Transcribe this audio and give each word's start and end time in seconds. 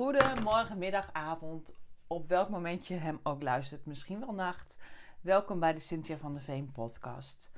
Goedemorgen, 0.00 0.78
middag, 0.78 1.12
avond. 1.12 1.74
Op 2.06 2.28
welk 2.28 2.48
moment 2.48 2.86
je 2.86 2.94
hem 2.94 3.20
ook 3.22 3.42
luistert. 3.42 3.86
Misschien 3.86 4.20
wel 4.20 4.32
nacht. 4.32 4.78
Welkom 5.20 5.60
bij 5.60 5.72
de 5.72 5.80
Cynthia 5.80 6.16
van 6.16 6.34
de 6.34 6.40
Veen 6.40 6.72
podcast. 6.72 7.50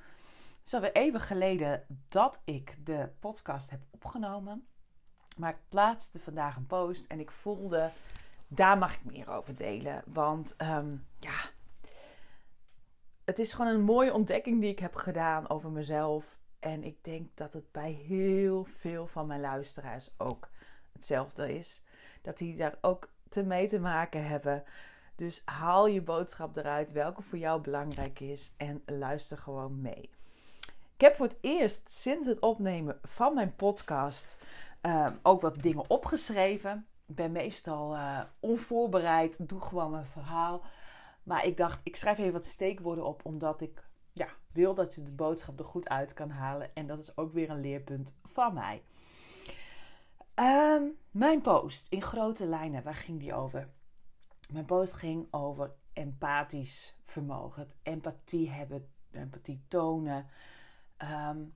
Het 0.58 0.66
is 0.66 0.74
alweer 0.74 0.92
even 0.92 1.20
geleden 1.20 1.86
dat 2.08 2.42
ik 2.44 2.76
de 2.84 3.08
podcast 3.20 3.70
heb 3.70 3.80
opgenomen. 3.90 4.66
Maar 5.36 5.50
ik 5.50 5.68
plaatste 5.68 6.18
vandaag 6.18 6.56
een 6.56 6.66
post 6.66 7.06
en 7.06 7.20
ik 7.20 7.30
voelde, 7.30 7.90
daar 8.48 8.78
mag 8.78 8.94
ik 8.94 9.04
meer 9.04 9.28
over 9.28 9.56
delen. 9.56 10.02
Want 10.06 10.56
ehm, 10.56 10.96
ja, 11.18 11.40
het 13.24 13.38
is 13.38 13.52
gewoon 13.52 13.74
een 13.74 13.82
mooie 13.82 14.12
ontdekking 14.12 14.60
die 14.60 14.70
ik 14.70 14.78
heb 14.78 14.94
gedaan 14.94 15.50
over 15.50 15.70
mezelf. 15.70 16.38
En 16.58 16.84
ik 16.84 17.04
denk 17.04 17.36
dat 17.36 17.52
het 17.52 17.72
bij 17.72 17.90
heel 17.92 18.64
veel 18.64 19.06
van 19.06 19.26
mijn 19.26 19.40
luisteraars 19.40 20.10
ook 20.16 20.50
hetzelfde 20.92 21.58
is. 21.58 21.82
Dat 22.22 22.38
die 22.38 22.56
daar 22.56 22.78
ook 22.80 23.08
te 23.28 23.42
mee 23.42 23.68
te 23.68 23.80
maken 23.80 24.26
hebben. 24.26 24.64
Dus 25.16 25.42
haal 25.44 25.86
je 25.86 26.02
boodschap 26.02 26.56
eruit, 26.56 26.92
welke 26.92 27.22
voor 27.22 27.38
jou 27.38 27.60
belangrijk 27.60 28.20
is, 28.20 28.52
en 28.56 28.82
luister 28.86 29.38
gewoon 29.38 29.80
mee. 29.80 30.10
Ik 30.94 31.08
heb 31.08 31.16
voor 31.16 31.26
het 31.26 31.38
eerst 31.40 31.88
sinds 31.90 32.26
het 32.26 32.40
opnemen 32.40 32.98
van 33.02 33.34
mijn 33.34 33.56
podcast 33.56 34.38
ehm, 34.80 35.14
ook 35.22 35.40
wat 35.40 35.62
dingen 35.62 35.90
opgeschreven. 35.90 36.86
Ik 37.06 37.14
ben 37.14 37.32
meestal 37.32 37.94
uh, 37.94 38.20
onvoorbereid, 38.40 39.48
doe 39.48 39.60
gewoon 39.60 39.90
mijn 39.90 40.06
verhaal. 40.06 40.62
Maar 41.22 41.46
ik 41.46 41.56
dacht, 41.56 41.80
ik 41.82 41.96
schrijf 41.96 42.18
even 42.18 42.32
wat 42.32 42.44
steekwoorden 42.44 43.04
op, 43.04 43.24
omdat 43.24 43.60
ik 43.60 43.84
ja, 44.12 44.28
wil 44.52 44.74
dat 44.74 44.94
je 44.94 45.02
de 45.02 45.10
boodschap 45.10 45.58
er 45.58 45.64
goed 45.64 45.88
uit 45.88 46.14
kan 46.14 46.30
halen. 46.30 46.74
En 46.74 46.86
dat 46.86 46.98
is 46.98 47.16
ook 47.16 47.32
weer 47.32 47.50
een 47.50 47.60
leerpunt 47.60 48.14
van 48.22 48.54
mij. 48.54 48.82
Um, 50.34 50.98
mijn 51.10 51.40
post 51.40 51.92
in 51.92 52.02
grote 52.02 52.46
lijnen, 52.46 52.82
waar 52.82 52.94
ging 52.94 53.20
die 53.20 53.34
over? 53.34 53.68
Mijn 54.50 54.64
post 54.64 54.92
ging 54.92 55.26
over 55.30 55.74
empathisch 55.92 56.94
vermogen, 57.06 57.62
het 57.62 57.76
empathie 57.82 58.50
hebben, 58.50 58.88
empathie 59.10 59.64
tonen. 59.68 60.26
Um, 60.98 61.54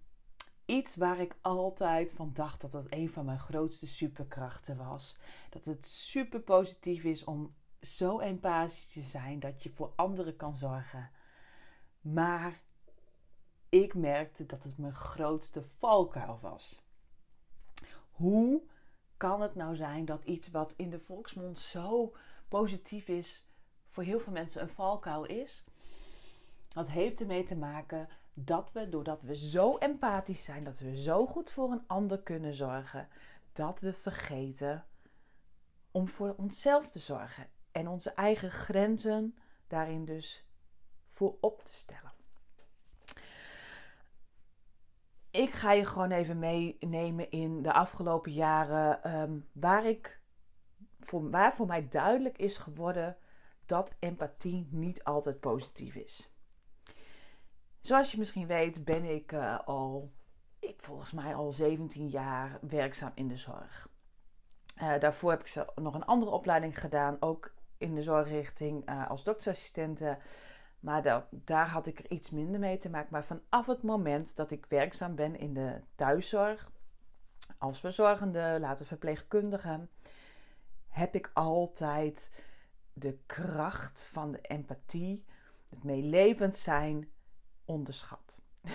iets 0.64 0.96
waar 0.96 1.18
ik 1.18 1.36
altijd 1.41 2.12
van 2.12 2.30
dacht 2.33 2.60
dat 2.60 2.70
dat 2.70 2.86
een 2.88 3.10
van 3.10 3.24
mijn 3.24 3.38
grootste 3.38 3.86
superkrachten 3.86 4.77
was. 4.77 5.16
Dat 5.50 5.64
het 5.64 5.86
super 5.86 6.40
positief 6.40 7.05
is 7.05 7.24
om 7.24 7.55
zo 7.80 8.18
empathisch 8.18 8.92
te 8.92 9.02
zijn 9.02 9.40
dat 9.40 9.62
je 9.62 9.70
voor 9.70 9.92
anderen 9.96 10.36
kan 10.36 10.56
zorgen. 10.56 11.11
Maar 12.00 12.61
ik 13.68 13.94
merkte 13.94 14.46
dat 14.46 14.62
het 14.62 14.78
mijn 14.78 14.94
grootste 14.94 15.64
valkuil 15.78 16.38
was. 16.42 16.86
Hoe 18.17 18.62
kan 19.17 19.41
het 19.41 19.55
nou 19.55 19.77
zijn 19.77 20.05
dat 20.05 20.25
iets 20.25 20.50
wat 20.50 20.75
in 20.77 20.91
de 20.91 21.00
volksmond 21.00 21.59
zo 21.59 22.14
positief 22.48 23.08
is, 23.08 23.47
voor 23.91 24.03
heel 24.03 24.20
veel 24.20 24.33
mensen 24.33 24.62
een 24.62 24.69
valkuil 24.69 25.25
is? 25.25 25.64
Dat 26.69 26.89
heeft 26.89 27.20
ermee 27.20 27.42
te 27.42 27.56
maken 27.56 28.08
dat 28.34 28.73
we, 28.73 28.89
doordat 28.89 29.23
we 29.23 29.36
zo 29.36 29.77
empathisch 29.77 30.45
zijn, 30.45 30.64
dat 30.64 30.78
we 30.78 31.00
zo 31.00 31.27
goed 31.27 31.50
voor 31.50 31.70
een 31.73 31.86
ander 31.86 32.19
kunnen 32.19 32.55
zorgen, 32.55 33.08
dat 33.53 33.81
we 33.81 33.92
vergeten 33.92 34.84
om 35.91 36.08
voor 36.08 36.34
onszelf 36.36 36.91
te 36.91 36.98
zorgen 36.98 37.48
en 37.73 37.89
onze 37.89 38.11
eigen 38.11 38.51
grenzen 38.51 39.36
daarin 39.67 40.05
dus 40.05 40.45
voor 41.11 41.36
op 41.41 41.62
te 41.62 41.75
stellen. 41.75 42.16
Ik 45.37 45.51
ga 45.51 45.73
je 45.73 45.84
gewoon 45.84 46.11
even 46.11 46.39
meenemen 46.39 47.31
in 47.31 47.62
de 47.62 47.73
afgelopen 47.73 48.33
jaren. 48.33 49.03
Ehm, 49.03 49.39
waar, 49.53 49.87
ik, 49.87 50.20
voor, 51.01 51.31
waar 51.31 51.55
voor 51.55 51.67
mij 51.67 51.89
duidelijk 51.89 52.39
is 52.39 52.57
geworden 52.57 53.17
dat 53.67 53.95
empathie 53.98 54.69
niet 54.70 55.05
altijd 55.05 55.41
positief 55.41 55.95
is. 55.95 56.30
Zoals 57.80 58.13
je 58.13 58.19
misschien 58.19 58.46
weet, 58.46 58.85
ben 58.85 59.05
ik 59.05 59.33
uh, 59.33 59.58
al, 59.64 60.13
ik 60.58 60.80
volgens 60.80 61.13
mij 61.13 61.35
al 61.35 61.52
17 61.52 62.08
jaar 62.08 62.58
werkzaam 62.61 63.13
in 63.14 63.29
de 63.29 63.36
zorg. 63.36 63.89
Uh, 64.83 64.98
daarvoor 64.98 65.30
heb 65.30 65.46
ik 65.46 65.64
nog 65.75 65.95
een 65.95 66.05
andere 66.05 66.30
opleiding 66.30 66.80
gedaan, 66.80 67.17
ook 67.20 67.55
in 67.79 67.95
de 67.95 68.02
zorgrichting 68.02 68.91
uh, 68.91 69.11
als 69.11 69.25
doktersassistente. 69.25 70.19
Maar 70.81 71.03
dat, 71.03 71.25
daar 71.31 71.69
had 71.69 71.87
ik 71.87 71.98
er 71.98 72.11
iets 72.11 72.31
minder 72.31 72.61
mee 72.61 72.79
te 72.79 72.89
maken. 72.89 73.09
Maar 73.13 73.25
vanaf 73.25 73.67
het 73.67 73.83
moment 73.83 74.37
dat 74.37 74.51
ik 74.51 74.67
werkzaam 74.67 75.14
ben 75.14 75.39
in 75.39 75.55
de 75.55 75.81
thuiszorg, 75.95 76.70
als 77.59 77.81
verzorgende, 77.81 78.57
later 78.61 78.87
verpleegkundige, 78.87 79.89
heb 80.89 81.14
ik 81.14 81.31
altijd 81.35 82.45
de 82.92 83.19
kracht 83.27 84.05
van 84.05 84.33
de 84.33 84.41
empathie, 84.41 85.25
het 85.69 85.85
meelevend 85.85 86.55
zijn, 86.55 87.11
onderschat. 87.64 88.39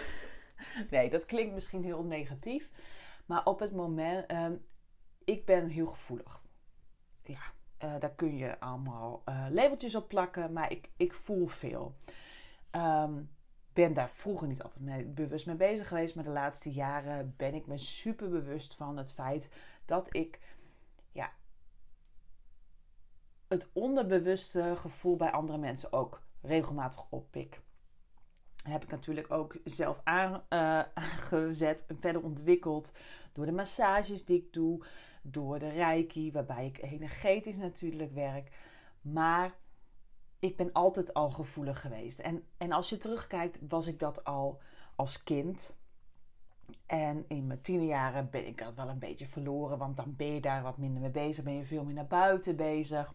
nee, 0.92 1.10
dat 1.10 1.26
klinkt 1.26 1.54
misschien 1.54 1.84
heel 1.84 2.04
negatief. 2.04 2.70
Maar 3.26 3.46
op 3.46 3.60
het 3.60 3.72
moment, 3.72 4.32
uh, 4.32 4.48
ik 5.24 5.46
ben 5.46 5.68
heel 5.68 5.88
gevoelig. 5.88 6.42
Ja, 7.24 7.42
uh, 7.84 8.00
daar 8.00 8.14
kun 8.16 8.38
je 8.38 8.60
allemaal 8.60 9.22
uh, 9.30 9.46
labeltjes 9.50 9.96
op 9.96 10.08
plakken, 10.08 10.54
maar 10.54 10.72
ik, 10.72 10.90
ik 10.98 11.14
voel 11.14 11.48
veel. 11.48 11.96
Um, 12.72 13.30
ben 13.74 13.94
daar 13.94 14.10
vroeger 14.10 14.48
niet 14.48 14.64
altijd 14.64 14.84
mee, 14.84 15.06
bewust 15.06 15.46
mee 15.46 15.56
bezig 15.56 15.88
geweest, 15.88 16.16
maar 16.16 16.24
de 16.24 16.30
laatste 16.30 16.72
jaren 16.72 17.34
ben 17.38 17.54
ik 17.54 17.68
me 17.68 17.78
super 17.78 18.30
bewust 18.30 18.76
van 18.76 18.98
het 18.98 19.12
feit 19.12 19.50
dat 19.86 20.16
ik 20.16 20.40
ja, 21.12 21.32
het 23.48 23.70
onderbewuste 23.74 24.74
gevoel 24.76 25.16
bij 25.16 25.32
andere 25.32 25.58
mensen 25.58 25.94
ook 25.94 26.22
regelmatig 26.42 27.06
oppik. 27.10 27.62
Heb 28.64 28.84
ik 28.84 28.92
natuurlijk 28.92 29.32
ook 29.32 29.58
zelf 29.64 30.02
aangezet 30.04 31.86
en 31.88 31.98
verder 32.00 32.24
ontwikkeld 32.24 32.92
door 33.32 33.46
de 33.46 33.52
massages 33.52 34.26
die 34.26 34.38
ik 34.38 34.54
doe, 34.54 34.86
door 35.22 35.60
de 35.60 35.70
reiki, 35.70 36.32
waarbij 36.32 36.66
ik 36.66 36.82
energetisch 36.82 37.56
natuurlijk 37.56 38.14
werk. 38.14 38.52
Maar 39.02 39.56
ik 40.40 40.58
ben 40.58 40.72
altijd 40.72 41.14
al 41.14 41.30
gevoelig 41.30 41.82
geweest. 41.82 42.20
En, 42.20 42.44
en 42.58 42.72
als 42.72 42.90
je 42.90 42.98
terugkijkt, 42.98 43.60
was 43.68 43.88
ik 43.88 44.00
dat 44.00 44.24
al 44.24 44.62
als 44.96 45.24
kind. 45.24 45.76
En 46.86 47.26
in 47.28 47.48
mijn 47.48 47.62
tienerjaren 47.62 48.30
ben 48.30 48.48
ik 48.48 48.58
dat 48.58 48.76
wel 48.76 48.90
een 48.90 49.00
beetje 49.00 49.28
verloren, 49.28 49.78
want 49.78 49.98
dan 49.98 50.16
ben 50.16 50.34
je 50.34 50.42
daar 50.42 50.62
wat 50.62 50.78
minder 50.78 51.02
mee 51.02 51.12
bezig, 51.12 51.44
ben 51.44 51.54
je 51.54 51.66
veel 51.66 51.84
meer 51.84 51.94
naar 51.94 52.08
buiten 52.08 52.56
bezig. 52.56 53.14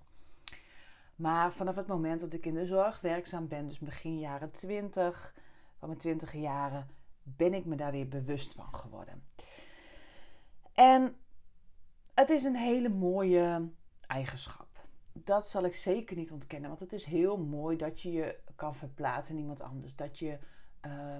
Maar 1.16 1.52
vanaf 1.52 1.76
het 1.76 1.86
moment 1.86 2.20
dat 2.20 2.32
ik 2.32 2.46
in 2.46 2.54
de 2.54 2.66
zorg 2.66 3.00
werkzaam 3.00 3.48
ben, 3.48 3.68
dus 3.68 3.78
begin 3.78 4.18
jaren 4.18 4.50
20, 4.50 5.34
van 5.78 5.88
mijn 5.88 6.00
20 6.00 6.32
jaren, 6.32 6.88
ben 7.22 7.54
ik 7.54 7.64
me 7.64 7.76
daar 7.76 7.92
weer 7.92 8.08
bewust 8.08 8.54
van 8.54 8.74
geworden. 8.74 9.22
En 10.72 11.16
het 12.14 12.30
is 12.30 12.44
een 12.44 12.56
hele 12.56 12.88
mooie 12.88 13.70
eigenschap. 14.00 14.86
Dat 15.12 15.46
zal 15.46 15.64
ik 15.64 15.74
zeker 15.74 16.16
niet 16.16 16.32
ontkennen. 16.32 16.68
Want 16.68 16.80
het 16.80 16.92
is 16.92 17.04
heel 17.04 17.36
mooi 17.36 17.76
dat 17.76 18.00
je 18.00 18.12
je 18.12 18.38
kan 18.54 18.74
verplaatsen 18.74 19.34
in 19.34 19.40
iemand 19.40 19.60
anders. 19.60 19.96
Dat 19.96 20.18
je 20.18 20.38
uh, 20.86 21.16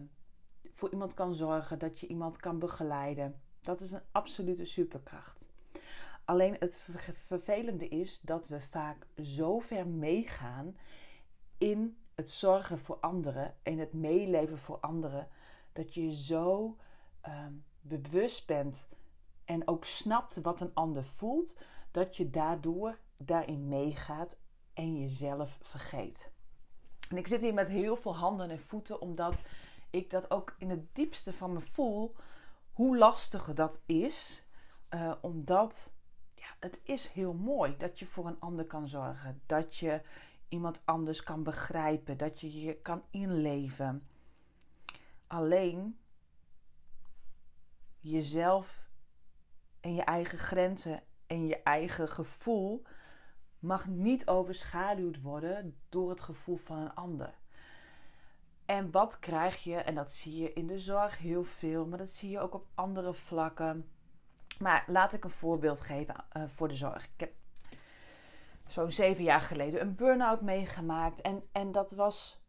voor 0.74 0.90
iemand 0.90 1.14
kan 1.14 1.34
zorgen. 1.34 1.78
Dat 1.78 2.00
je 2.00 2.06
iemand 2.06 2.36
kan 2.36 2.58
begeleiden. 2.58 3.40
Dat 3.60 3.80
is 3.80 3.92
een 3.92 4.02
absolute 4.12 4.64
superkracht. 4.64 5.48
Alleen 6.26 6.56
het 6.59 6.81
vervelende 7.26 7.88
is 7.88 8.20
dat 8.20 8.48
we 8.48 8.60
vaak 8.60 9.06
zo 9.22 9.59
ver 9.59 9.87
meegaan 9.87 10.76
in 11.59 11.98
het 12.14 12.31
zorgen 12.31 12.78
voor 12.78 12.97
anderen. 12.97 13.54
In 13.62 13.78
het 13.78 13.92
meeleven 13.92 14.59
voor 14.59 14.78
anderen. 14.81 15.28
Dat 15.72 15.94
je 15.94 16.15
zo 16.15 16.76
uh, 17.27 17.47
bewust 17.80 18.47
bent 18.47 18.89
en 19.45 19.68
ook 19.68 19.84
snapt 19.84 20.41
wat 20.41 20.60
een 20.60 20.74
ander 20.74 21.04
voelt, 21.04 21.56
dat 21.91 22.16
je 22.16 22.30
daardoor 22.30 22.98
daarin 23.16 23.68
meegaat 23.68 24.39
en 24.74 25.00
jezelf 25.00 25.59
vergeet. 25.62 26.30
En 27.09 27.16
ik 27.16 27.27
zit 27.27 27.41
hier 27.41 27.54
met 27.54 27.68
heel 27.68 27.97
veel 27.97 28.16
handen 28.16 28.50
en 28.50 28.60
voeten, 28.60 29.00
omdat 29.00 29.41
ik 29.91 30.10
dat 30.10 30.30
ook 30.30 30.54
in 30.59 30.71
het 30.71 30.95
diepste 30.95 31.33
van 31.33 31.53
me 31.53 31.60
voel, 31.60 32.15
hoe 32.72 32.98
lastig 32.98 33.54
dat 33.54 33.80
is. 33.86 34.45
Uh, 34.91 35.12
omdat 35.21 35.91
het 36.59 36.81
is 36.83 37.09
heel 37.09 37.33
mooi 37.33 37.77
dat 37.77 37.98
je 37.98 38.07
voor 38.07 38.27
een 38.27 38.41
ander 38.41 38.65
kan 38.65 38.89
zorgen. 38.89 39.41
Dat 39.47 39.77
je 39.77 40.01
iemand 40.48 40.83
anders 40.84 41.22
kan 41.22 41.43
begrijpen. 41.43 42.16
Dat 42.16 42.41
je 42.41 42.60
je 42.60 42.75
kan 42.75 43.03
inleven. 43.10 44.09
Alleen 45.27 45.98
jezelf 48.01 48.89
en 49.81 49.95
je 49.95 50.03
eigen 50.03 50.39
grenzen 50.39 51.03
en 51.27 51.47
je 51.47 51.63
eigen 51.63 52.09
gevoel 52.09 52.83
mag 53.59 53.87
niet 53.87 54.28
overschaduwd 54.28 55.21
worden 55.21 55.77
door 55.89 56.10
het 56.10 56.21
gevoel 56.21 56.57
van 56.57 56.78
een 56.78 56.95
ander. 56.95 57.34
En 58.65 58.91
wat 58.91 59.19
krijg 59.19 59.65
je, 59.65 59.77
en 59.77 59.95
dat 59.95 60.10
zie 60.10 60.37
je 60.43 60.53
in 60.53 60.66
de 60.66 60.78
zorg 60.78 61.19
heel 61.19 61.45
veel, 61.45 61.87
maar 61.87 61.98
dat 61.98 62.10
zie 62.10 62.31
je 62.31 62.41
ook 62.41 62.54
op 62.54 62.66
andere 62.75 63.15
vlakken. 63.15 63.91
Maar 64.58 64.84
laat 64.86 65.12
ik 65.12 65.24
een 65.24 65.30
voorbeeld 65.30 65.80
geven 65.80 66.14
uh, 66.36 66.42
voor 66.47 66.68
de 66.68 66.76
zorg. 66.76 67.04
Ik 67.04 67.20
heb 67.20 67.32
zo'n 68.66 68.91
zeven 68.91 69.24
jaar 69.24 69.41
geleden 69.41 69.80
een 69.80 69.94
burn-out 69.94 70.41
meegemaakt. 70.41 71.20
En, 71.20 71.42
en 71.53 71.72
dat 71.72 71.92
was. 71.92 72.44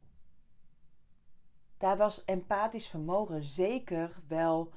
Daar 1.77 1.97
was 1.97 2.25
empathisch 2.25 2.87
vermogen 2.87 3.41
zeker 3.41 4.11
wel 4.27 4.73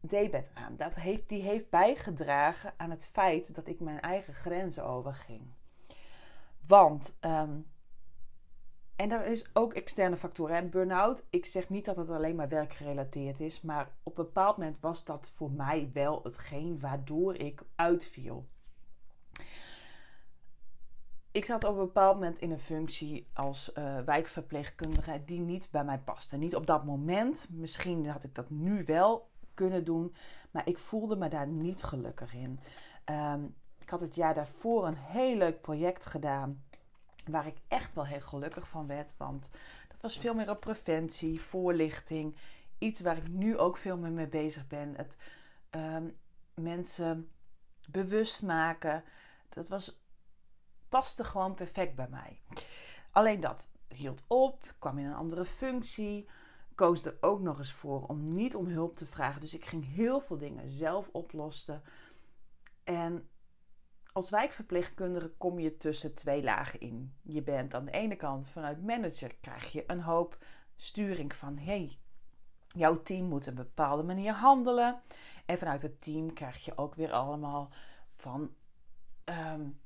debet 0.00 0.50
aan. 0.54 0.76
Dat 0.76 0.94
heeft, 0.94 1.28
die 1.28 1.42
heeft 1.42 1.70
bijgedragen 1.70 2.74
aan 2.76 2.90
het 2.90 3.06
feit 3.06 3.54
dat 3.54 3.66
ik 3.66 3.80
mijn 3.80 4.00
eigen 4.00 4.34
grenzen 4.34 4.84
overging. 4.84 5.52
Want, 6.66 7.18
um, 7.20 7.66
en 8.98 9.10
er 9.10 9.26
is 9.26 9.46
ook 9.52 9.74
externe 9.74 10.16
factoren. 10.16 10.56
En 10.56 10.70
burn-out, 10.70 11.26
ik 11.30 11.46
zeg 11.46 11.68
niet 11.68 11.84
dat 11.84 11.96
het 11.96 12.10
alleen 12.10 12.36
maar 12.36 12.48
werkgerelateerd 12.48 13.40
is, 13.40 13.60
maar 13.60 13.90
op 14.02 14.18
een 14.18 14.24
bepaald 14.24 14.56
moment 14.56 14.80
was 14.80 15.04
dat 15.04 15.32
voor 15.34 15.50
mij 15.50 15.90
wel 15.92 16.20
hetgeen 16.22 16.80
waardoor 16.80 17.34
ik 17.34 17.62
uitviel. 17.74 18.46
Ik 21.30 21.44
zat 21.44 21.64
op 21.64 21.70
een 21.70 21.84
bepaald 21.84 22.14
moment 22.14 22.38
in 22.38 22.50
een 22.50 22.58
functie 22.58 23.28
als 23.32 23.70
uh, 23.78 23.98
wijkverpleegkundige 24.00 25.22
die 25.24 25.40
niet 25.40 25.68
bij 25.70 25.84
mij 25.84 25.98
paste. 25.98 26.36
Niet 26.36 26.56
op 26.56 26.66
dat 26.66 26.84
moment. 26.84 27.46
Misschien 27.50 28.08
had 28.08 28.24
ik 28.24 28.34
dat 28.34 28.50
nu 28.50 28.84
wel 28.84 29.28
kunnen 29.54 29.84
doen. 29.84 30.14
Maar 30.50 30.68
ik 30.68 30.78
voelde 30.78 31.16
me 31.16 31.28
daar 31.28 31.48
niet 31.48 31.82
gelukkig 31.82 32.34
in. 32.34 32.60
Ehm, 33.04 33.44
ik 33.78 33.90
had 33.90 34.00
het 34.00 34.14
jaar 34.14 34.34
daarvoor 34.34 34.86
een 34.86 34.96
heel 34.96 35.36
leuk 35.36 35.60
project 35.60 36.06
gedaan. 36.06 36.62
Waar 37.30 37.46
ik 37.46 37.56
echt 37.68 37.94
wel 37.94 38.06
heel 38.06 38.20
gelukkig 38.20 38.68
van 38.68 38.86
werd. 38.86 39.14
Want 39.16 39.50
dat 39.88 40.00
was 40.00 40.18
veel 40.18 40.34
meer 40.34 40.50
op 40.50 40.60
preventie, 40.60 41.40
voorlichting. 41.40 42.36
Iets 42.78 43.00
waar 43.00 43.16
ik 43.16 43.28
nu 43.28 43.58
ook 43.58 43.76
veel 43.76 43.96
meer 43.96 44.10
mee 44.10 44.28
bezig 44.28 44.66
ben. 44.66 44.94
Het 44.96 45.16
um, 45.70 46.16
mensen 46.54 47.30
bewust 47.90 48.42
maken. 48.42 49.04
Dat 49.48 49.68
was, 49.68 50.00
paste 50.88 51.24
gewoon 51.24 51.54
perfect 51.54 51.94
bij 51.94 52.08
mij. 52.08 52.40
Alleen 53.10 53.40
dat 53.40 53.68
hield 53.88 54.24
op, 54.26 54.74
kwam 54.78 54.98
in 54.98 55.04
een 55.04 55.14
andere 55.14 55.44
functie 55.44 56.28
koos 56.78 57.04
er 57.04 57.16
ook 57.20 57.40
nog 57.40 57.58
eens 57.58 57.72
voor 57.72 58.06
om 58.06 58.24
niet 58.24 58.54
om 58.54 58.66
hulp 58.66 58.96
te 58.96 59.06
vragen. 59.06 59.40
Dus 59.40 59.54
ik 59.54 59.64
ging 59.64 59.94
heel 59.94 60.20
veel 60.20 60.38
dingen 60.38 60.70
zelf 60.70 61.08
oplossen. 61.12 61.82
En 62.84 63.28
als 64.18 64.30
wijkverpleegkundige 64.30 65.28
kom 65.28 65.58
je 65.58 65.76
tussen 65.76 66.14
twee 66.14 66.42
lagen 66.42 66.80
in. 66.80 67.14
Je 67.22 67.42
bent 67.42 67.74
aan 67.74 67.84
de 67.84 67.90
ene 67.90 68.16
kant 68.16 68.48
vanuit 68.48 68.82
manager 68.82 69.34
krijg 69.40 69.72
je 69.72 69.84
een 69.86 70.00
hoop 70.00 70.38
sturing 70.76 71.34
van 71.34 71.58
hey, 71.58 71.98
jouw 72.66 73.02
team 73.02 73.24
moet 73.24 73.46
een 73.46 73.54
bepaalde 73.54 74.02
manier 74.02 74.32
handelen. 74.32 75.00
En 75.46 75.58
vanuit 75.58 75.82
het 75.82 76.00
team 76.00 76.32
krijg 76.32 76.64
je 76.64 76.78
ook 76.78 76.94
weer 76.94 77.12
allemaal 77.12 77.70
van 78.16 78.50
um, 79.24 79.80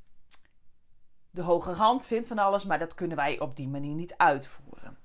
de 1.30 1.42
hoge 1.42 1.70
hand 1.70 2.06
vindt 2.06 2.28
van 2.28 2.38
alles, 2.38 2.64
maar 2.64 2.78
dat 2.78 2.94
kunnen 2.94 3.16
wij 3.16 3.40
op 3.40 3.56
die 3.56 3.68
manier 3.68 3.94
niet 3.94 4.16
uitvoeren. 4.16 4.98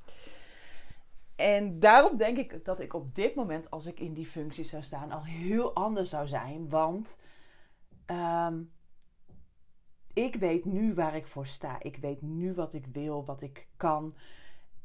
En 1.36 1.80
daarom 1.80 2.16
denk 2.16 2.38
ik 2.38 2.66
dat 2.66 2.80
ik 2.80 2.94
op 2.94 3.16
dit 3.16 3.36
moment, 3.36 3.72
als 3.72 3.86
ik 3.86 4.00
in 4.00 4.14
die 4.14 4.28
functie 4.28 4.64
zou 4.64 4.84
staan, 4.84 5.12
al 5.12 5.24
heel 5.24 5.74
anders 5.74 6.10
zou 6.10 6.28
zijn. 6.28 6.70
Want 6.70 7.18
ehm, 8.06 8.62
ik 10.18 10.36
weet 10.36 10.66
nu 10.66 10.94
waar 10.94 11.16
ik 11.16 11.28
voor 11.28 11.48
sta. 11.48 11.78
Ik 11.82 11.98
weet 11.98 12.22
nu 12.22 12.54
wat 12.54 12.74
ik 12.74 12.86
wil, 12.86 13.26
wat 13.26 13.42
ik 13.42 13.68
kan. 13.78 14.16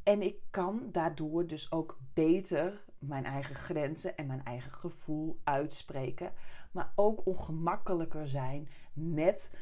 En 0.02 0.22
ik 0.22 0.36
kan 0.50 0.88
daardoor 0.92 1.46
dus 1.46 1.72
ook 1.72 1.98
beter 2.14 2.84
mijn 2.98 3.24
eigen 3.24 3.54
grenzen 3.54 4.16
en 4.16 4.26
mijn 4.26 4.44
eigen 4.44 4.72
gevoel 4.72 5.40
uitspreken. 5.44 6.32
Maar 6.72 6.92
ook 6.94 7.26
ongemakkelijker 7.26 8.28
zijn 8.28 8.68
met 8.92 9.56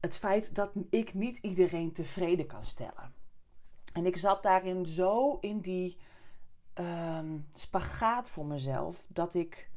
het 0.00 0.16
feit 0.16 0.54
dat 0.54 0.76
ik 0.90 1.14
niet 1.14 1.38
iedereen 1.38 1.92
tevreden 1.92 2.46
kan 2.46 2.64
stellen. 2.64 3.14
En 3.92 4.06
ik 4.06 4.16
zat 4.16 4.42
daarin 4.42 4.86
zo 4.86 5.38
in 5.40 5.60
die 5.60 5.96
um, 6.74 7.46
spagaat 7.52 8.30
voor 8.30 8.46
mezelf 8.46 9.04
dat 9.08 9.34
ik 9.34 9.69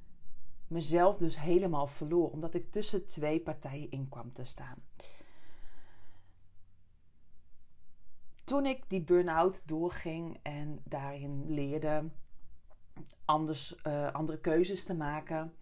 mezelf 0.74 1.18
dus 1.18 1.40
helemaal 1.40 1.88
verloor, 1.88 2.30
omdat 2.30 2.54
ik 2.54 2.72
tussen 2.72 3.06
twee 3.06 3.40
partijen 3.40 3.92
in 3.92 4.10
kwam 4.10 4.34
te 4.34 4.46
staan. 4.46 4.84
Toen 8.44 8.66
ik 8.66 8.90
die 8.90 9.02
burn-out 9.02 9.68
doorging 9.68 10.40
en 10.42 10.82
daarin 10.84 11.54
leerde 11.54 12.10
anders, 13.26 13.76
uh, 13.88 14.14
andere 14.14 14.40
keuzes 14.40 14.84
te 14.84 14.94
maken, 14.94 15.54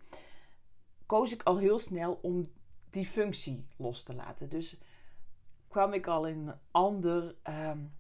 koos 1.05 1.31
ik 1.31 1.43
al 1.43 1.57
heel 1.57 1.79
snel 1.79 2.19
om 2.21 2.51
die 2.89 3.05
functie 3.05 3.67
los 3.77 4.03
te 4.03 4.13
laten. 4.13 4.49
Dus 4.49 4.77
kwam 5.67 5.93
ik 5.93 6.07
al 6.07 6.27
in 6.27 6.47
een 6.47 6.55
ander 6.71 7.35
um, 7.49 7.93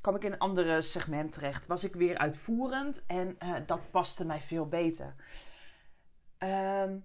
kwam 0.00 0.14
ik 0.14 0.24
in 0.24 0.32
een 0.32 0.38
andere 0.38 0.82
segment 0.82 1.32
terecht. 1.32 1.66
Was 1.66 1.84
ik 1.84 1.94
weer 1.94 2.18
uitvoerend 2.18 3.06
en 3.06 3.36
uh, 3.42 3.54
dat 3.66 3.90
paste 3.90 4.24
mij 4.24 4.40
veel 4.40 4.66
beter. 4.66 5.14
Um, 6.38 7.04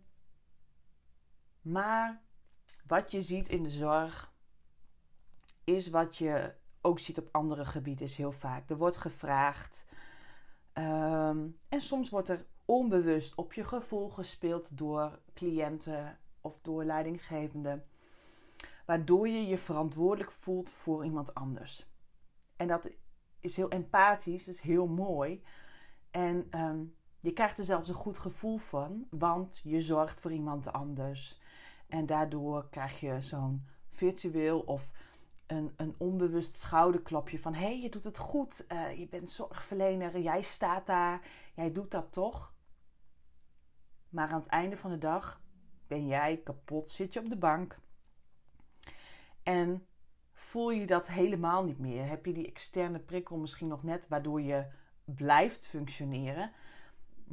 maar 1.62 2.22
wat 2.88 3.12
je 3.12 3.22
ziet 3.22 3.50
in 3.50 3.64
de 3.64 3.70
zorg 3.70 4.34
is 5.64 5.90
wat 5.90 6.18
je 6.18 6.54
ook 6.82 7.00
ziet 7.00 7.18
op 7.18 7.30
andere 7.32 7.66
gebieden 7.66 8.06
is 8.06 8.16
heel 8.16 8.32
vaak. 8.32 8.70
Er 8.70 8.78
wordt 8.78 8.98
gevraagd 8.98 9.86
um, 10.74 11.60
en 11.70 11.82
soms 11.82 12.10
wordt 12.10 12.30
er 12.30 12.46
onbewust 12.66 13.36
op 13.36 13.54
je 13.54 13.64
gevoel 13.64 14.10
gespeeld 14.10 14.78
door 14.78 15.20
cliënten 15.34 16.18
of 16.42 16.60
door 16.62 16.84
leidinggevenden, 16.84 17.86
waardoor 18.86 19.28
je 19.28 19.48
je 19.48 19.58
verantwoordelijk 19.58 20.32
voelt 20.32 20.72
voor 20.72 21.06
iemand 21.06 21.34
anders. 21.34 21.88
En 22.56 22.68
dat 22.68 22.90
is 23.40 23.56
heel 23.56 23.70
empathisch, 23.70 24.46
dat 24.46 24.56
is 24.56 24.62
heel 24.62 24.88
mooi. 24.88 25.44
En 26.12 26.48
ehm, 26.50 26.84
je 27.24 27.34
krijgt 27.34 27.60
er 27.60 27.66
zelfs 27.66 27.90
een 27.90 27.96
goed 27.96 28.18
gevoel 28.18 28.58
van, 28.58 29.08
want 29.10 29.62
je 29.64 29.81
zorgt 29.81 30.22
voor 30.22 30.31
iemand 30.31 30.74
anders. 30.74 31.40
En 31.88 32.06
daardoor 32.06 32.70
krijg 32.70 33.00
je 33.00 33.22
zo'n 33.22 33.66
virtueel 33.90 34.60
of 34.60 34.92
een, 35.48 35.74
een 35.75 35.96
onbewust 35.98 36.56
schouderklopje 36.56 37.40
van: 37.40 37.54
hé, 37.54 37.66
hey, 37.66 37.81
je 37.81 37.90
doet 37.90 38.04
het 38.04 38.18
goed, 38.18 38.66
uh, 38.72 39.00
je 39.00 39.08
bent 39.08 39.31
zorgverlener, 39.31 40.20
jij 40.20 40.42
staat 40.42 40.86
daar, 40.86 41.22
jij 41.56 41.72
doet 41.72 41.92
dat 41.92 42.12
toch. 42.12 42.54
Maar 44.10 44.27
aan 44.30 44.39
het 44.39 44.50
einde 44.50 44.77
van 44.77 44.92
de 44.92 44.98
dag 44.98 45.42
ben 45.88 46.08
jij 46.08 46.42
kapot, 46.44 46.92
zit 46.92 47.13
je 47.13 47.20
op 47.20 47.30
de 47.30 47.38
bank. 47.38 47.80
En 49.44 49.88
voel 50.32 50.72
je 50.72 50.86
dat 50.86 51.08
helemaal 51.08 51.63
niet 51.63 51.80
meer. 51.80 52.08
Heb 52.08 52.25
je 52.25 52.34
die 52.34 52.48
externe 52.48 53.00
prikkel 53.00 53.38
misschien 53.38 53.68
nog 53.68 53.84
net 53.84 54.08
waardoor 54.08 54.42
je 54.42 54.65
blijft 55.06 55.68
functioneren. 55.68 56.51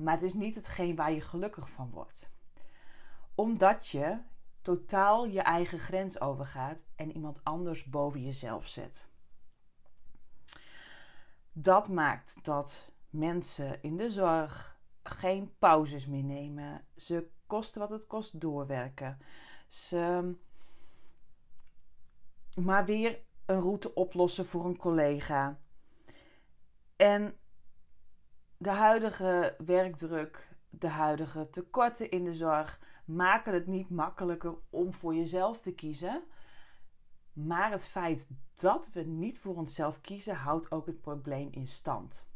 Maar 0.00 0.14
het 0.14 0.22
is 0.22 0.34
niet 0.34 0.54
hetgeen 0.54 0.96
waar 0.96 1.12
je 1.12 1.20
gelukkig 1.20 1.70
van 1.70 1.90
wordt. 1.90 2.30
Omdat 3.34 3.88
je 3.88 4.18
totaal 4.62 5.26
je 5.26 5.40
eigen 5.40 5.78
grens 5.78 6.20
overgaat 6.20 6.84
en 6.96 7.12
iemand 7.12 7.44
anders 7.44 7.84
boven 7.84 8.22
jezelf 8.22 8.68
zet. 8.68 9.08
Dat 11.52 11.88
maakt 11.88 12.44
dat 12.44 12.90
mensen 13.10 13.82
in 13.82 13.96
de 13.96 14.10
zorg 14.10 14.80
geen 15.02 15.54
pauzes 15.58 16.06
meer 16.06 16.24
nemen. 16.24 16.84
Ze 16.96 17.28
kosten 17.46 17.80
wat 17.80 17.90
het 17.90 18.06
kost 18.06 18.40
doorwerken. 18.40 19.18
Ze 19.68 20.34
maar 22.54 22.84
weer 22.84 23.18
een 23.46 23.60
route 23.60 23.94
oplossen 23.94 24.46
voor 24.46 24.64
een 24.64 24.76
collega. 24.76 25.58
En 26.96 27.39
de 28.60 28.70
huidige 28.70 29.54
werkdruk, 29.64 30.48
de 30.70 30.88
huidige 30.88 31.50
tekorten 31.50 32.10
in 32.10 32.24
de 32.24 32.34
zorg 32.34 32.80
maken 33.04 33.52
het 33.52 33.66
niet 33.66 33.90
makkelijker 33.90 34.54
om 34.70 34.94
voor 34.94 35.14
jezelf 35.14 35.60
te 35.60 35.72
kiezen. 35.72 36.22
Maar 37.32 37.70
het 37.70 37.84
feit 37.84 38.28
dat 38.54 38.90
we 38.92 39.02
niet 39.02 39.40
voor 39.40 39.56
onszelf 39.56 40.00
kiezen, 40.00 40.34
houdt 40.34 40.70
ook 40.70 40.86
het 40.86 41.00
probleem 41.00 41.48
in 41.50 41.66
stand. 41.66 42.26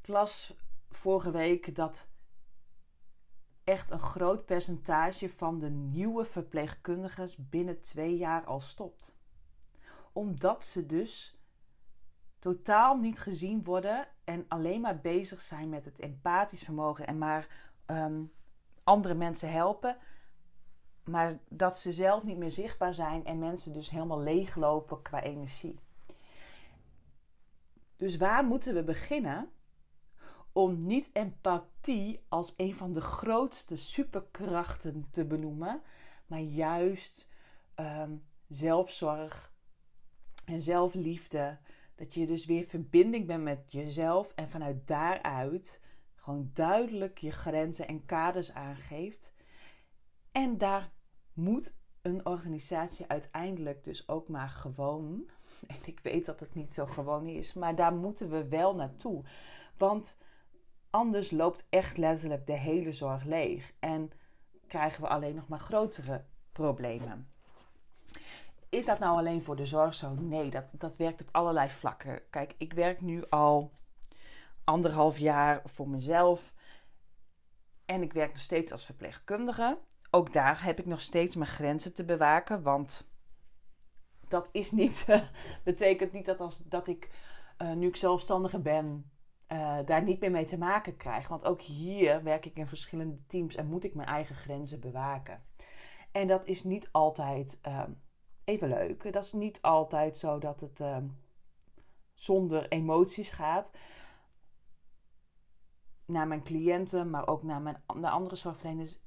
Ik 0.00 0.08
las 0.08 0.56
vorige 0.90 1.30
week 1.30 1.74
dat 1.74 2.08
echt 3.64 3.90
een 3.90 4.00
groot 4.00 4.44
percentage 4.44 5.28
van 5.28 5.58
de 5.58 5.70
nieuwe 5.70 6.24
verpleegkundigen 6.24 7.30
binnen 7.50 7.80
twee 7.80 8.16
jaar 8.16 8.44
al 8.44 8.60
stopt. 8.60 9.14
Omdat 10.12 10.64
ze 10.64 10.86
dus 10.86 11.35
totaal 12.38 12.96
niet 12.96 13.18
gezien 13.18 13.64
worden 13.64 14.08
en 14.24 14.44
alleen 14.48 14.80
maar 14.80 15.00
bezig 15.00 15.40
zijn 15.40 15.68
met 15.68 15.84
het 15.84 15.98
empathisch 15.98 16.62
vermogen 16.62 17.06
en 17.06 17.18
maar 17.18 17.46
um, 17.86 18.32
andere 18.84 19.14
mensen 19.14 19.52
helpen. 19.52 19.96
Maar 21.04 21.38
dat 21.48 21.78
ze 21.78 21.92
zelf 21.92 22.22
niet 22.22 22.36
meer 22.36 22.50
zichtbaar 22.50 22.94
zijn 22.94 23.24
en 23.24 23.38
mensen 23.38 23.72
dus 23.72 23.90
helemaal 23.90 24.20
leeglopen 24.20 25.02
qua 25.02 25.22
energie. 25.22 25.78
Dus 27.96 28.16
waar 28.16 28.44
moeten 28.44 28.74
we 28.74 28.82
beginnen? 28.82 29.50
om 30.56 30.86
niet 30.86 31.10
empathie 31.12 32.24
als 32.28 32.54
een 32.56 32.74
van 32.74 32.92
de 32.92 33.00
grootste 33.00 33.76
superkrachten 33.76 35.06
te 35.10 35.24
benoemen, 35.24 35.82
maar 36.26 36.40
juist 36.40 37.28
ehm, 37.74 38.10
zelfzorg 38.48 39.52
en 40.44 40.60
zelfliefde. 40.60 41.58
Dat 41.96 42.14
je 42.14 42.26
dus 42.26 42.46
weer 42.46 42.64
verbinding 42.64 43.26
bent 43.26 43.42
met 43.42 43.72
jezelf 43.72 44.32
en 44.34 44.48
vanuit 44.48 44.86
daaruit 44.86 45.80
gewoon 46.14 46.50
duidelijk 46.52 47.18
je 47.18 47.30
grenzen 47.30 47.88
en 47.88 48.04
kaders 48.04 48.52
aangeeft. 48.52 49.32
En 50.32 50.58
daar 50.58 50.92
moet 51.32 51.76
een 52.02 52.26
organisatie 52.26 53.06
uiteindelijk 53.06 53.84
dus 53.84 54.08
ook 54.08 54.28
maar 54.28 54.48
gewoon. 54.48 55.24
En 55.66 55.76
ik 55.84 56.00
weet 56.00 56.26
dat 56.26 56.40
het 56.40 56.54
niet 56.54 56.74
zo 56.74 56.86
gewoon 56.86 57.26
is, 57.26 57.54
maar 57.54 57.74
daar 57.74 57.94
moeten 57.94 58.30
we 58.30 58.48
wel 58.48 58.74
naartoe. 58.74 59.24
Want 59.76 60.16
anders 60.90 61.30
loopt 61.30 61.66
echt 61.70 61.96
letterlijk 61.96 62.46
de 62.46 62.58
hele 62.58 62.92
zorg 62.92 63.24
leeg 63.24 63.72
en 63.78 64.10
krijgen 64.66 65.02
we 65.02 65.08
alleen 65.08 65.34
nog 65.34 65.48
maar 65.48 65.60
grotere 65.60 66.24
problemen. 66.52 67.30
Is 68.76 68.84
dat 68.84 68.98
nou 68.98 69.18
alleen 69.18 69.42
voor 69.42 69.56
de 69.56 69.66
zorg 69.66 69.94
zo? 69.94 70.14
Nee, 70.14 70.50
dat, 70.50 70.64
dat 70.72 70.96
werkt 70.96 71.22
op 71.22 71.28
allerlei 71.32 71.68
vlakken. 71.68 72.20
Kijk, 72.30 72.54
ik 72.58 72.72
werk 72.72 73.00
nu 73.00 73.24
al 73.28 73.72
anderhalf 74.64 75.18
jaar 75.18 75.62
voor 75.64 75.88
mezelf. 75.88 76.52
En 77.84 78.02
ik 78.02 78.12
werk 78.12 78.32
nog 78.32 78.42
steeds 78.42 78.72
als 78.72 78.84
verpleegkundige. 78.84 79.78
Ook 80.10 80.32
daar 80.32 80.64
heb 80.64 80.78
ik 80.78 80.86
nog 80.86 81.00
steeds 81.00 81.36
mijn 81.36 81.50
grenzen 81.50 81.94
te 81.94 82.04
bewaken. 82.04 82.62
Want 82.62 83.10
dat 84.28 84.48
is 84.52 84.70
niet, 84.70 85.06
betekent 85.64 86.12
niet 86.12 86.26
dat, 86.26 86.40
als, 86.40 86.58
dat 86.58 86.86
ik, 86.86 87.10
uh, 87.58 87.72
nu 87.72 87.86
ik 87.86 87.96
zelfstandige 87.96 88.60
ben, 88.60 89.10
uh, 89.52 89.78
daar 89.84 90.02
niet 90.02 90.20
meer 90.20 90.30
mee 90.30 90.46
te 90.46 90.58
maken 90.58 90.96
krijg. 90.96 91.28
Want 91.28 91.44
ook 91.44 91.60
hier 91.62 92.22
werk 92.22 92.46
ik 92.46 92.56
in 92.56 92.66
verschillende 92.66 93.26
teams 93.26 93.54
en 93.54 93.66
moet 93.66 93.84
ik 93.84 93.94
mijn 93.94 94.08
eigen 94.08 94.34
grenzen 94.34 94.80
bewaken. 94.80 95.42
En 96.12 96.26
dat 96.26 96.46
is 96.46 96.64
niet 96.64 96.88
altijd 96.92 97.60
uh, 97.66 97.82
even 98.46 98.68
leuk. 98.68 99.12
Dat 99.12 99.24
is 99.24 99.32
niet 99.32 99.62
altijd 99.62 100.16
zo 100.16 100.38
dat 100.38 100.60
het 100.60 100.80
ehm, 100.80 101.06
zonder 102.14 102.68
emoties 102.68 103.30
gaat. 103.30 103.70
Naar 106.04 106.26
mijn 106.26 106.42
cliënten, 106.42 107.10
maar 107.10 107.26
ook 107.26 107.42
naar, 107.42 107.60
mijn, 107.60 107.82
naar 107.94 108.10
andere 108.10 108.36
zorgverleners. 108.36 108.98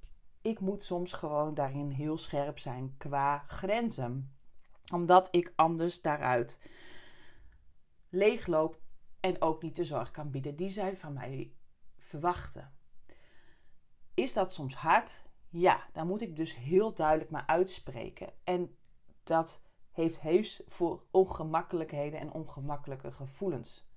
Ik 0.41 0.59
moet 0.59 0.83
soms 0.83 1.13
gewoon 1.13 1.53
daarin 1.53 1.89
heel 1.89 2.17
scherp 2.17 2.59
zijn 2.59 2.95
qua 2.97 3.37
grenzen. 3.37 4.37
Omdat 4.93 5.27
ik 5.31 5.53
anders 5.55 6.01
daaruit 6.01 6.59
leegloop 8.09 8.79
en 9.19 9.41
ook 9.41 9.61
niet 9.61 9.75
de 9.75 9.85
zorg 9.85 10.11
kan 10.11 10.31
bieden 10.31 10.55
die 10.55 10.69
zij 10.69 10.97
van 10.97 11.13
mij 11.13 11.53
verwachten. 11.97 12.73
Is 14.13 14.33
dat 14.33 14.53
soms 14.53 14.75
hard? 14.75 15.23
Ja, 15.49 15.87
dan 15.93 16.07
moet 16.07 16.21
ik 16.21 16.35
dus 16.35 16.55
heel 16.55 16.93
duidelijk 16.93 17.29
maar 17.29 17.45
uitspreken. 17.45 18.33
En 18.43 18.77
dat 19.29 19.61
heeft 19.91 20.21
heus 20.21 20.61
voor 20.67 21.03
ongemakkelijkheden 21.11 22.19
en 22.19 22.31
ongemakkelijke 22.31 23.11
gevoelens 23.11 23.87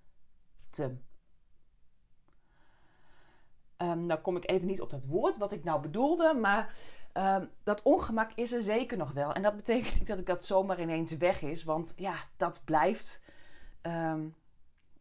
te. 0.71 0.97
Um, 3.77 4.07
nou 4.07 4.21
kom 4.21 4.37
ik 4.37 4.51
even 4.51 4.67
niet 4.67 4.81
op 4.81 4.91
dat 4.91 5.07
woord 5.07 5.39
wat 5.39 5.53
ik 5.53 5.65
nou 5.65 5.81
bedoelde, 5.81 6.35
maar 6.35 6.75
um, 7.13 7.51
dat 7.63 7.83
ongemak 7.83 8.33
is 8.35 8.53
er 8.53 8.63
zeker 8.63 8.97
nog 8.97 9.13
wel. 9.13 9.33
En 9.33 9.43
dat 9.43 9.57
betekent 9.57 9.99
niet 9.99 10.07
dat 10.07 10.19
ik 10.19 10.27
dat 10.27 10.45
zomaar 10.45 10.81
ineens 10.81 11.17
weg 11.17 11.43
is, 11.43 11.65
want 11.65 11.95
ja, 11.97 12.15
dat 12.37 12.61
blijft 12.65 13.23
um, 13.83 14.35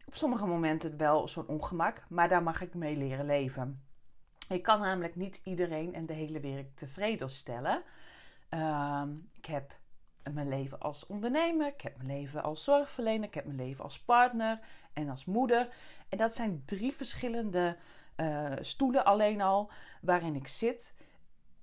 op 0.06 0.14
sommige 0.14 0.46
momenten 0.46 0.96
wel 0.96 1.28
zo'n 1.28 1.46
ongemak, 1.46 2.10
maar 2.10 2.28
daar 2.28 2.42
mag 2.42 2.60
ik 2.60 2.74
mee 2.74 2.96
leren 2.96 3.26
leven. 3.26 3.82
Ik 4.48 4.62
kan 4.62 4.80
namelijk 4.80 5.16
niet 5.16 5.40
iedereen 5.44 5.94
en 5.94 6.06
de 6.06 6.12
hele 6.12 6.40
wereld 6.40 6.76
tevreden 6.76 7.30
stellen. 7.30 7.82
ik 9.32 9.44
heb 9.44 9.80
mijn 10.30 10.48
leven 10.48 10.80
als 10.80 11.06
ondernemer, 11.06 11.66
ik 11.66 11.80
heb 11.80 11.96
mijn 11.96 12.08
leven 12.08 12.42
als 12.42 12.64
zorgverlener, 12.64 13.28
ik 13.28 13.34
heb 13.34 13.44
mijn 13.44 13.56
leven 13.56 13.84
als 13.84 14.00
partner 14.00 14.60
en 14.92 15.08
als 15.08 15.24
moeder. 15.24 15.74
En 16.08 16.18
dat 16.18 16.34
zijn 16.34 16.62
drie 16.64 16.92
verschillende 16.92 17.76
uh, 18.16 18.52
stoelen 18.60 19.04
alleen 19.04 19.40
al 19.40 19.70
waarin 20.00 20.34
ik 20.34 20.46
zit 20.46 20.94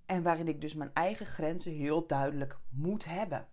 en 0.05 0.23
waarin 0.23 0.47
ik 0.47 0.61
dus 0.61 0.73
mijn 0.73 0.93
eigen 0.93 1.25
grenzen 1.25 1.71
heel 1.71 2.07
duidelijk 2.07 2.57
moet 2.69 3.05
hebben. 3.05 3.47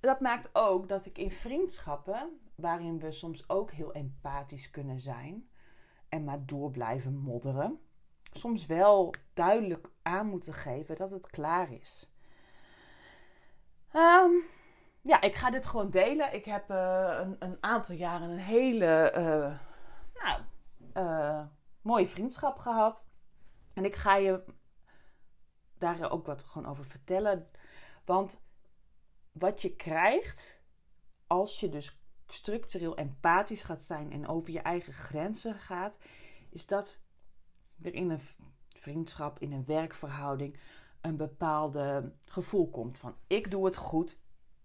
Dat 0.00 0.20
maakt 0.20 0.48
ook 0.52 0.88
dat 0.88 1.06
ik 1.06 1.18
in 1.18 1.30
vriendschappen, 1.30 2.40
waarin 2.54 2.98
we 2.98 3.10
soms 3.10 3.48
ook 3.48 3.70
heel 3.70 3.92
empathisch 3.92 4.70
kunnen 4.70 5.00
zijn 5.00 5.48
en 6.08 6.24
maar 6.24 6.46
door 6.46 6.70
blijven 6.70 7.16
modderen, 7.16 7.80
soms 8.32 8.66
wel 8.66 9.14
duidelijk 9.34 9.90
aan 10.06 10.26
moeten 10.26 10.54
geven 10.54 10.96
dat 10.96 11.10
het 11.10 11.30
klaar 11.30 11.72
is. 11.72 12.10
Um, 13.92 14.42
ja, 15.00 15.20
ik 15.20 15.34
ga 15.34 15.50
dit 15.50 15.66
gewoon 15.66 15.90
delen. 15.90 16.34
Ik 16.34 16.44
heb 16.44 16.70
uh, 16.70 17.18
een, 17.20 17.36
een, 17.38 17.56
aantal 17.60 17.94
jaren 17.94 18.30
een 18.30 18.38
hele 18.38 19.12
uh, 19.16 19.60
nou, 20.22 20.40
uh, 20.94 21.46
mooie 21.82 22.06
vriendschap 22.06 22.58
gehad. 22.58 23.06
En 23.72 23.84
ik 23.84 23.96
ga 23.96 24.16
je 24.16 24.44
daar 25.78 26.10
ook 26.10 26.26
wat 26.26 26.42
gewoon 26.42 26.68
over 26.68 26.84
vertellen. 26.84 27.50
Want 28.04 28.40
wat 29.32 29.62
je 29.62 29.76
krijgt 29.76 30.60
als 31.26 31.60
je 31.60 31.68
dus 31.68 32.00
structureel 32.26 32.96
empathisch 32.96 33.62
gaat 33.62 33.82
zijn 33.82 34.12
en 34.12 34.28
over 34.28 34.50
je 34.50 34.60
eigen 34.60 34.92
grenzen 34.92 35.54
gaat, 35.54 35.98
is 36.50 36.66
dat 36.66 37.02
er 37.82 37.94
in 37.94 38.10
een 38.10 38.20
vriendschap, 38.86 39.38
in 39.38 39.52
een 39.52 39.64
werkverhouding, 39.66 40.56
een 41.00 41.16
bepaalde 41.16 42.12
gevoel 42.28 42.70
komt 42.70 42.98
van 42.98 43.14
ik 43.26 43.50
doe 43.50 43.64
het 43.64 43.76
goed, 43.76 44.18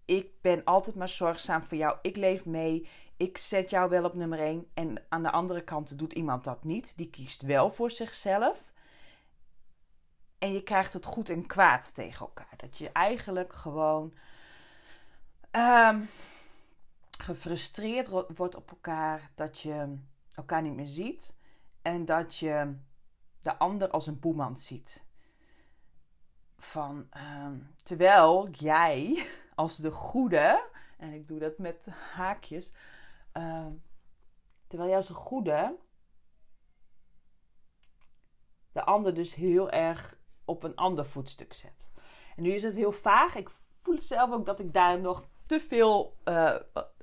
ik 0.05 0.41
ben 0.41 0.63
altijd 0.63 0.95
maar 0.95 1.09
zorgzaam 1.09 1.61
voor 1.63 1.77
jou, 1.77 1.97
ik 2.01 2.15
leef 2.17 2.45
mee, 2.45 2.89
ik 3.17 3.37
zet 3.37 3.69
jou 3.69 3.89
wel 3.89 4.03
op 4.03 4.13
nummer 4.13 4.39
1 4.39 4.67
en 4.73 5.03
aan 5.09 5.23
de 5.23 5.31
andere 5.31 5.63
kant 5.63 5.97
doet 5.97 6.13
iemand 6.13 6.43
dat 6.43 6.63
niet, 6.63 6.97
die 6.97 7.09
kiest 7.09 7.41
wel 7.41 7.71
voor 7.71 7.91
zichzelf. 7.91 8.73
En 10.39 10.53
je 10.53 10.63
krijgt 10.63 10.93
het 10.93 11.05
goed 11.05 11.29
en 11.29 11.45
kwaad 11.45 11.95
tegen 11.95 12.25
elkaar. 12.25 12.53
Dat 12.57 12.77
je 12.77 12.91
eigenlijk 12.91 13.53
gewoon 13.53 14.13
um, 15.51 16.09
gefrustreerd 17.17 18.07
wordt 18.35 18.55
op 18.55 18.69
elkaar, 18.69 19.31
dat 19.35 19.59
je 19.59 19.97
elkaar 20.33 20.61
niet 20.61 20.75
meer 20.75 20.87
ziet 20.87 21.35
en 21.81 22.05
dat 22.05 22.35
je 22.35 22.75
de 23.41 23.57
ander 23.57 23.89
als 23.89 24.07
een 24.07 24.19
boeman 24.19 24.57
ziet. 24.57 25.05
Van, 26.57 27.07
ehm, 27.09 27.57
terwijl 27.83 28.49
jij 28.49 29.27
als 29.55 29.77
de 29.77 29.91
goede, 29.91 30.69
en 30.97 31.13
ik 31.13 31.27
doe 31.27 31.39
dat 31.39 31.57
met 31.57 31.87
haakjes, 31.89 32.73
ehm, 33.31 33.73
terwijl 34.67 34.89
jij 34.89 34.97
als 34.97 35.07
de 35.07 35.13
goede 35.13 35.77
de 38.71 38.83
ander 38.83 39.13
dus 39.13 39.33
heel 39.33 39.69
erg 39.69 40.17
op 40.45 40.63
een 40.63 40.75
ander 40.75 41.05
voetstuk 41.05 41.53
zet. 41.53 41.91
En 42.35 42.43
nu 42.43 42.51
is 42.51 42.63
het 42.63 42.75
heel 42.75 42.91
vaag. 42.91 43.35
Ik 43.35 43.49
voel 43.81 43.99
zelf 43.99 44.31
ook 44.31 44.45
dat 44.45 44.59
ik 44.59 44.73
daar 44.73 44.99
nog 44.99 45.27
te 45.45 45.59
veel, 45.59 46.17
uh, 46.25 46.55
wat, 46.73 46.93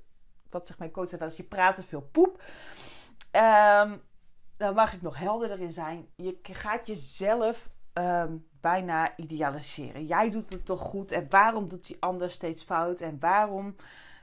wat 0.51 0.67
zegt 0.67 0.79
mijn 0.79 0.91
coach, 0.91 1.19
als 1.19 1.37
je 1.37 1.43
praat 1.43 1.75
te 1.75 1.83
veel 1.83 2.03
poep. 2.03 2.43
Um, 3.33 4.03
dan 4.59 4.75
mag 4.75 4.95
ik 4.95 5.03
nog 5.03 5.19
helderder 5.19 5.61
in 5.61 5.73
zijn. 5.73 6.09
Je 6.17 6.39
gaat 6.43 6.87
jezelf 6.87 7.71
um, 7.93 8.47
bijna 8.61 9.17
idealiseren. 9.17 10.07
Jij 10.07 10.31
doet 10.31 10.51
het 10.51 10.65
toch 10.65 10.81
goed 10.81 11.13
en 11.13 11.27
waarom 11.31 11.69
doet 11.69 11.87
die 11.87 11.97
ander 12.01 12.31
steeds 12.31 12.63
fout 12.63 13.01
en 13.01 13.17
waarom 13.21 13.77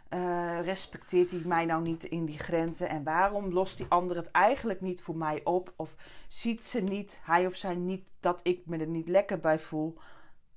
uh, 0.10 0.62
respecteert 0.62 1.32
hij 1.32 1.42
mij 1.46 1.66
nou 1.66 1.82
niet 1.82 2.04
in 2.04 2.26
die 2.26 2.38
grenzen 2.38 2.90
en 2.90 3.04
waarom 3.04 3.54
lost 3.54 3.78
die 3.78 3.86
ander 3.90 4.18
het 4.18 4.32
eigenlijk 4.32 4.82
niet 4.82 5.02
voor 5.02 5.18
mij 5.18 5.42
op 5.44 5.74
of 5.76 5.96
ziet 6.28 6.66
ze 6.66 6.82
niet, 6.82 7.20
hij 7.24 7.46
of 7.46 7.56
zij 7.56 7.76
niet, 7.76 8.06
dat 8.20 8.40
ik 8.44 8.66
me 8.66 8.78
er 8.78 8.88
niet 8.88 9.08
lekker 9.08 9.40
bij 9.40 9.60
voel. 9.60 9.98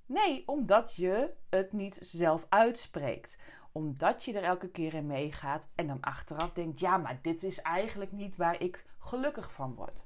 Nee, 0.06 0.42
omdat 0.46 0.94
je 0.94 1.30
het 1.50 1.72
niet 1.72 1.98
zelf 2.02 2.46
uitspreekt 2.48 3.36
omdat 3.72 4.24
je 4.24 4.32
er 4.32 4.42
elke 4.42 4.68
keer 4.68 4.94
in 4.94 5.06
meegaat 5.06 5.68
en 5.74 5.86
dan 5.86 6.00
achteraf 6.00 6.52
denkt: 6.52 6.80
ja, 6.80 6.96
maar 6.96 7.18
dit 7.22 7.42
is 7.42 7.60
eigenlijk 7.60 8.12
niet 8.12 8.36
waar 8.36 8.62
ik 8.62 8.84
gelukkig 8.98 9.52
van 9.52 9.74
word. 9.74 10.04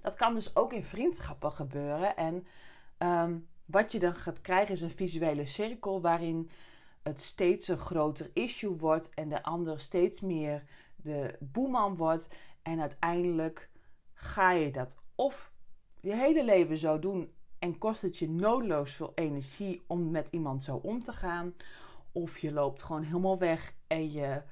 Dat 0.00 0.14
kan 0.14 0.34
dus 0.34 0.56
ook 0.56 0.72
in 0.72 0.84
vriendschappen 0.84 1.52
gebeuren. 1.52 2.16
En 2.16 2.46
um, 2.98 3.48
wat 3.64 3.92
je 3.92 3.98
dan 3.98 4.14
gaat 4.14 4.40
krijgen 4.40 4.74
is 4.74 4.82
een 4.82 4.90
visuele 4.90 5.44
cirkel 5.44 6.00
waarin 6.00 6.50
het 7.02 7.20
steeds 7.20 7.68
een 7.68 7.78
groter 7.78 8.30
issue 8.32 8.76
wordt 8.76 9.10
en 9.14 9.28
de 9.28 9.42
ander 9.42 9.80
steeds 9.80 10.20
meer 10.20 10.62
de 10.96 11.36
boeman 11.40 11.96
wordt. 11.96 12.28
En 12.62 12.80
uiteindelijk 12.80 13.70
ga 14.12 14.50
je 14.50 14.70
dat 14.70 14.96
of 15.14 15.52
je 16.00 16.14
hele 16.14 16.44
leven 16.44 16.76
zo 16.76 16.98
doen 16.98 17.32
en 17.58 17.78
kost 17.78 18.02
het 18.02 18.16
je 18.16 18.28
noodloos 18.28 18.92
veel 18.92 19.12
energie 19.14 19.82
om 19.86 20.10
met 20.10 20.28
iemand 20.30 20.64
zo 20.64 20.76
om 20.76 21.02
te 21.02 21.12
gaan. 21.12 21.54
Of 22.12 22.38
je 22.38 22.52
loopt 22.52 22.82
gewoon 22.82 23.02
helemaal 23.02 23.38
weg 23.38 23.74
en 23.86 24.12
je 24.12 24.42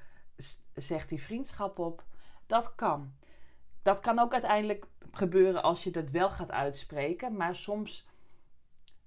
zegt 0.73 1.09
die 1.09 1.21
vriendschap 1.21 1.79
op. 1.79 2.03
Dat 2.47 2.75
kan. 2.75 3.13
dat 3.81 3.99
kan 3.99 4.19
ook 4.19 4.33
uiteindelijk 4.33 4.87
gebeuren 5.11 5.63
als 5.63 5.83
je 5.83 5.91
dat 5.91 6.09
wel 6.09 6.29
gaat 6.29 6.51
uitspreken. 6.51 7.35
Maar 7.35 7.55
soms 7.55 8.07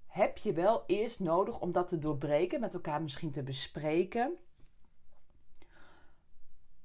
heb 0.07 0.39
je 0.39 0.53
wel 0.53 0.85
eerst 0.87 1.21
nodig 1.21 1.61
om 1.61 1.73
dat 1.73 1.89
te 1.89 1.99
doorbreken, 1.99 2.61
met 2.61 2.75
elkaar 2.75 3.03
misschien 3.03 3.31
te 3.31 3.43
bespreken. 3.43 4.37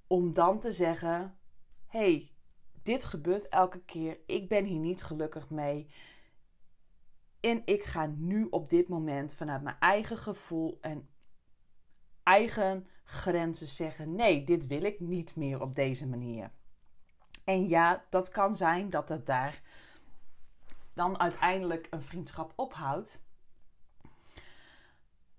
Om 0.08 0.34
dan 0.34 0.60
te 0.60 0.72
zeggen: 0.72 1.38
hey, 1.88 2.32
dit 2.84 3.06
gebeurt 3.06 3.50
elke 3.50 3.82
keer. 3.82 4.20
Ik 4.26 4.50
ben 4.50 4.66
hier 4.66 4.80
niet 4.80 5.04
gelukkig 5.04 5.50
mee. 5.50 5.90
En 7.40 7.62
ik 7.66 7.84
ga 7.84 8.06
nu 8.06 8.48
op 8.50 8.70
dit 8.70 8.88
moment 8.90 9.34
vanuit 9.34 9.62
mijn 9.62 9.80
eigen 9.80 10.18
gevoel 10.18 10.78
en 10.82 11.10
eigen 12.24 12.88
grenzen 13.06 13.68
zeggen: 13.68 14.16
nee, 14.16 14.44
dit 14.44 14.68
wil 14.68 14.84
ik 14.84 15.00
niet 15.00 15.36
meer 15.36 15.62
op 15.62 15.76
deze 15.76 16.08
manier. 16.08 16.52
En 17.44 17.68
ja, 17.68 18.06
dat 18.10 18.30
kan 18.30 18.56
zijn 18.56 18.90
dat 18.90 19.10
het 19.10 19.26
daar 19.26 19.62
dan 20.94 21.20
uiteindelijk 21.20 21.88
een 21.90 22.02
vriendschap 22.02 22.54
ophoudt. 22.56 23.22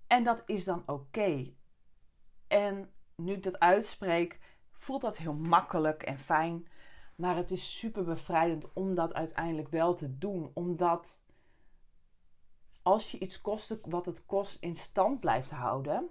En 0.06 0.22
dat 0.22 0.42
is 0.46 0.64
dan 0.64 0.82
oké. 0.86 1.54
En 2.46 2.90
nu 3.14 3.32
ik 3.32 3.42
dat 3.42 3.60
uitspreek, 3.60 4.38
voelt 4.72 5.00
dat 5.00 5.16
heel 5.16 5.34
makkelijk 5.34 6.02
en 6.02 6.18
fijn. 6.18 6.68
Maar 7.16 7.36
het 7.36 7.50
is 7.50 7.78
super 7.78 8.04
bevrijdend 8.04 8.72
om 8.72 8.94
dat 8.94 9.14
uiteindelijk 9.14 9.68
wel 9.68 9.94
te 9.94 10.18
doen. 10.18 10.50
Omdat 10.54 11.24
als 12.82 13.10
je 13.10 13.18
iets 13.18 13.40
kost 13.40 13.76
wat 13.82 14.06
het 14.06 14.26
kost 14.26 14.62
in 14.62 14.74
stand 14.74 15.20
blijft 15.20 15.50
houden. 15.50 16.08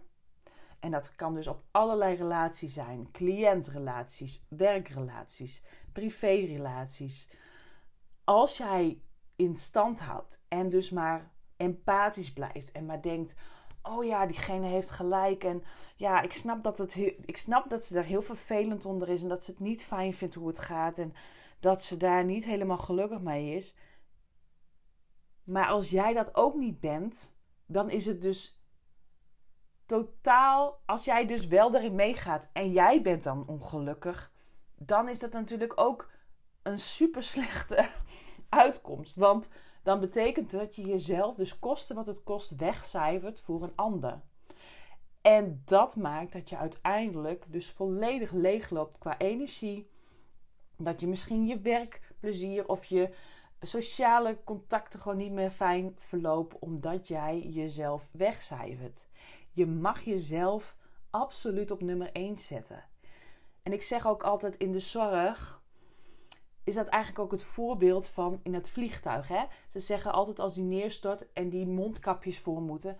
En 0.85 0.91
dat 0.91 1.15
kan 1.15 1.33
dus 1.33 1.47
op 1.47 1.63
allerlei 1.71 2.15
relaties 2.15 2.73
zijn: 2.73 3.11
cliëntrelaties, 3.11 4.45
werkrelaties, 4.47 5.61
privérelaties. 5.91 7.29
Als 8.23 8.57
jij 8.57 9.01
in 9.35 9.55
stand 9.55 9.99
houdt 9.99 10.43
en 10.47 10.69
dus 10.69 10.89
maar 10.89 11.31
empathisch 11.57 12.33
blijft 12.33 12.71
en 12.71 12.85
maar 12.85 13.01
denkt: 13.01 13.35
oh 13.83 14.03
ja, 14.05 14.25
diegene 14.25 14.67
heeft 14.67 14.89
gelijk. 14.89 15.43
En 15.43 15.63
ja, 15.95 16.21
ik 16.21 16.33
snap 16.33 16.63
dat, 16.63 16.77
het 16.77 16.95
ik 17.25 17.37
snap 17.37 17.69
dat 17.69 17.85
ze 17.85 17.93
daar 17.93 18.03
heel 18.03 18.21
vervelend 18.21 18.85
onder 18.85 19.09
is. 19.09 19.21
En 19.21 19.29
dat 19.29 19.43
ze 19.43 19.51
het 19.51 19.59
niet 19.59 19.83
fijn 19.83 20.13
vindt 20.13 20.35
hoe 20.35 20.47
het 20.47 20.59
gaat. 20.59 20.97
En 20.97 21.13
dat 21.59 21.83
ze 21.83 21.97
daar 21.97 22.25
niet 22.25 22.45
helemaal 22.45 22.77
gelukkig 22.77 23.21
mee 23.21 23.55
is. 23.55 23.75
Maar 25.43 25.67
als 25.67 25.89
jij 25.89 26.13
dat 26.13 26.35
ook 26.35 26.55
niet 26.55 26.79
bent, 26.79 27.37
dan 27.65 27.89
is 27.89 28.05
het 28.05 28.21
dus 28.21 28.54
totaal. 29.85 30.79
Als 30.85 31.05
jij 31.05 31.25
dus 31.25 31.47
wel 31.47 31.71
daarin 31.71 31.95
meegaat 31.95 32.49
en 32.53 32.71
jij 32.71 33.01
bent 33.01 33.23
dan 33.23 33.47
ongelukkig, 33.47 34.31
dan 34.77 35.09
is 35.09 35.19
dat 35.19 35.31
natuurlijk 35.31 35.73
ook 35.75 36.09
een 36.61 36.79
super 36.79 37.23
slechte 37.23 37.87
uitkomst. 38.49 39.15
Want 39.15 39.49
dan 39.83 39.99
betekent 39.99 40.51
dat 40.51 40.75
je 40.75 40.81
jezelf 40.81 41.35
dus 41.35 41.59
kosten 41.59 41.95
wat 41.95 42.05
het 42.05 42.23
kost 42.23 42.55
wegcijfert 42.55 43.39
voor 43.39 43.63
een 43.63 43.75
ander. 43.75 44.21
En 45.21 45.61
dat 45.65 45.95
maakt 45.95 46.33
dat 46.33 46.49
je 46.49 46.57
uiteindelijk 46.57 47.45
dus 47.47 47.69
volledig 47.69 48.31
leegloopt 48.31 48.97
qua 48.97 49.17
energie. 49.17 49.89
Dat 50.77 51.01
je 51.01 51.07
misschien 51.07 51.47
je 51.47 51.59
werkplezier 51.59 52.67
of 52.67 52.85
je 52.85 53.13
sociale 53.61 54.37
contacten 54.43 54.99
gewoon 54.99 55.17
niet 55.17 55.31
meer 55.31 55.51
fijn 55.51 55.95
verlopen 55.99 56.61
omdat 56.61 57.07
jij 57.07 57.39
jezelf 57.39 58.09
wegcijfert. 58.11 59.07
Je 59.55 59.65
mag 59.65 60.01
jezelf 60.01 60.75
absoluut 61.09 61.71
op 61.71 61.81
nummer 61.81 62.11
1 62.11 62.37
zetten. 62.37 62.83
En 63.63 63.73
ik 63.73 63.81
zeg 63.81 64.07
ook 64.07 64.23
altijd 64.23 64.57
in 64.57 64.71
de 64.71 64.79
zorg 64.79 65.63
is 66.63 66.75
dat 66.75 66.87
eigenlijk 66.87 67.23
ook 67.23 67.31
het 67.31 67.43
voorbeeld 67.43 68.07
van 68.07 68.39
in 68.43 68.53
het 68.53 68.69
vliegtuig. 68.69 69.27
Hè? 69.27 69.43
Ze 69.67 69.79
zeggen 69.79 70.11
altijd 70.11 70.39
als 70.39 70.53
die 70.53 70.63
neerstort 70.63 71.33
en 71.33 71.49
die 71.49 71.65
mondkapjes 71.65 72.39
voor 72.39 72.61
moeten. 72.61 72.97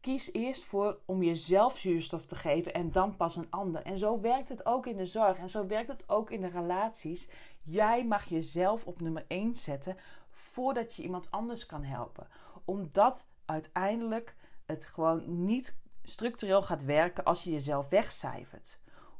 Kies 0.00 0.32
eerst 0.32 0.64
voor 0.64 0.98
om 1.04 1.22
jezelf 1.22 1.78
zuurstof 1.78 2.26
te 2.26 2.34
geven 2.34 2.74
en 2.74 2.92
dan 2.92 3.16
pas 3.16 3.36
een 3.36 3.50
ander. 3.50 3.82
En 3.82 3.98
zo 3.98 4.20
werkt 4.20 4.48
het 4.48 4.66
ook 4.66 4.86
in 4.86 4.96
de 4.96 5.06
zorg 5.06 5.38
en 5.38 5.50
zo 5.50 5.66
werkt 5.66 5.88
het 5.88 6.08
ook 6.08 6.30
in 6.30 6.40
de 6.40 6.48
relaties. 6.48 7.28
Jij 7.62 8.04
mag 8.04 8.24
jezelf 8.24 8.86
op 8.86 9.00
nummer 9.00 9.24
1 9.28 9.56
zetten 9.56 9.96
voordat 10.30 10.94
je 10.94 11.02
iemand 11.02 11.30
anders 11.30 11.66
kan 11.66 11.82
helpen. 11.82 12.28
Omdat 12.64 13.28
uiteindelijk 13.44 14.36
het 14.66 14.84
gewoon 14.84 15.44
niet 15.44 15.78
structureel 16.08 16.62
gaat 16.62 16.84
werken 16.84 17.24
als 17.24 17.44
je 17.44 17.50
jezelf 17.50 17.88
wegcijfert 17.88 18.78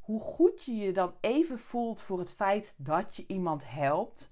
hoe 0.08 0.20
goed 0.20 0.64
je 0.64 0.76
je 0.76 0.92
dan 0.92 1.14
even 1.20 1.58
voelt 1.58 2.02
voor 2.02 2.18
het 2.18 2.32
feit 2.32 2.74
dat 2.76 3.16
je 3.16 3.24
iemand 3.26 3.70
helpt. 3.70 4.30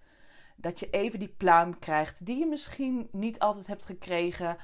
Dat 0.57 0.81
je 0.81 0.91
even 0.91 1.19
die 1.19 1.35
pluim 1.37 1.79
krijgt 1.79 2.27
die 2.27 2.39
je 2.39 2.47
misschien 2.47 3.09
niet 3.13 3.39
altijd 3.39 3.67
hebt 3.67 3.85
gekregen. 3.85 4.57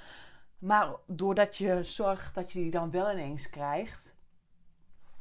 Maar 0.59 0.95
doordat 1.07 1.57
je 1.57 1.83
zorgt 1.83 2.35
dat 2.35 2.53
je 2.53 2.59
die 2.59 2.71
dan 2.71 2.91
wel 2.91 3.11
ineens 3.11 3.51
krijgt. 3.51 4.15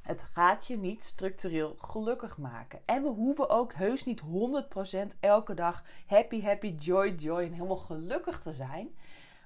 Het 0.02 0.24
gaat 0.24 0.68
je 0.68 0.78
niet 0.78 1.04
structureel 1.04 1.76
gelukkig 1.78 2.38
maken. 2.38 2.82
En 2.86 3.02
we 3.02 3.10
hoeven 3.10 3.50
ook 3.50 3.74
heus 3.74 4.06
niet 4.06 4.22
100% 5.16 5.20
elke 5.20 5.54
dag 5.54 5.84
happy, 6.06 6.42
happy, 6.42 6.76
joy, 6.80 7.10
joy 7.10 7.44
en 7.44 7.54
helemaal 7.54 7.76
gelukkig 7.78 8.42
te 8.42 8.54
zijn. 8.54 8.98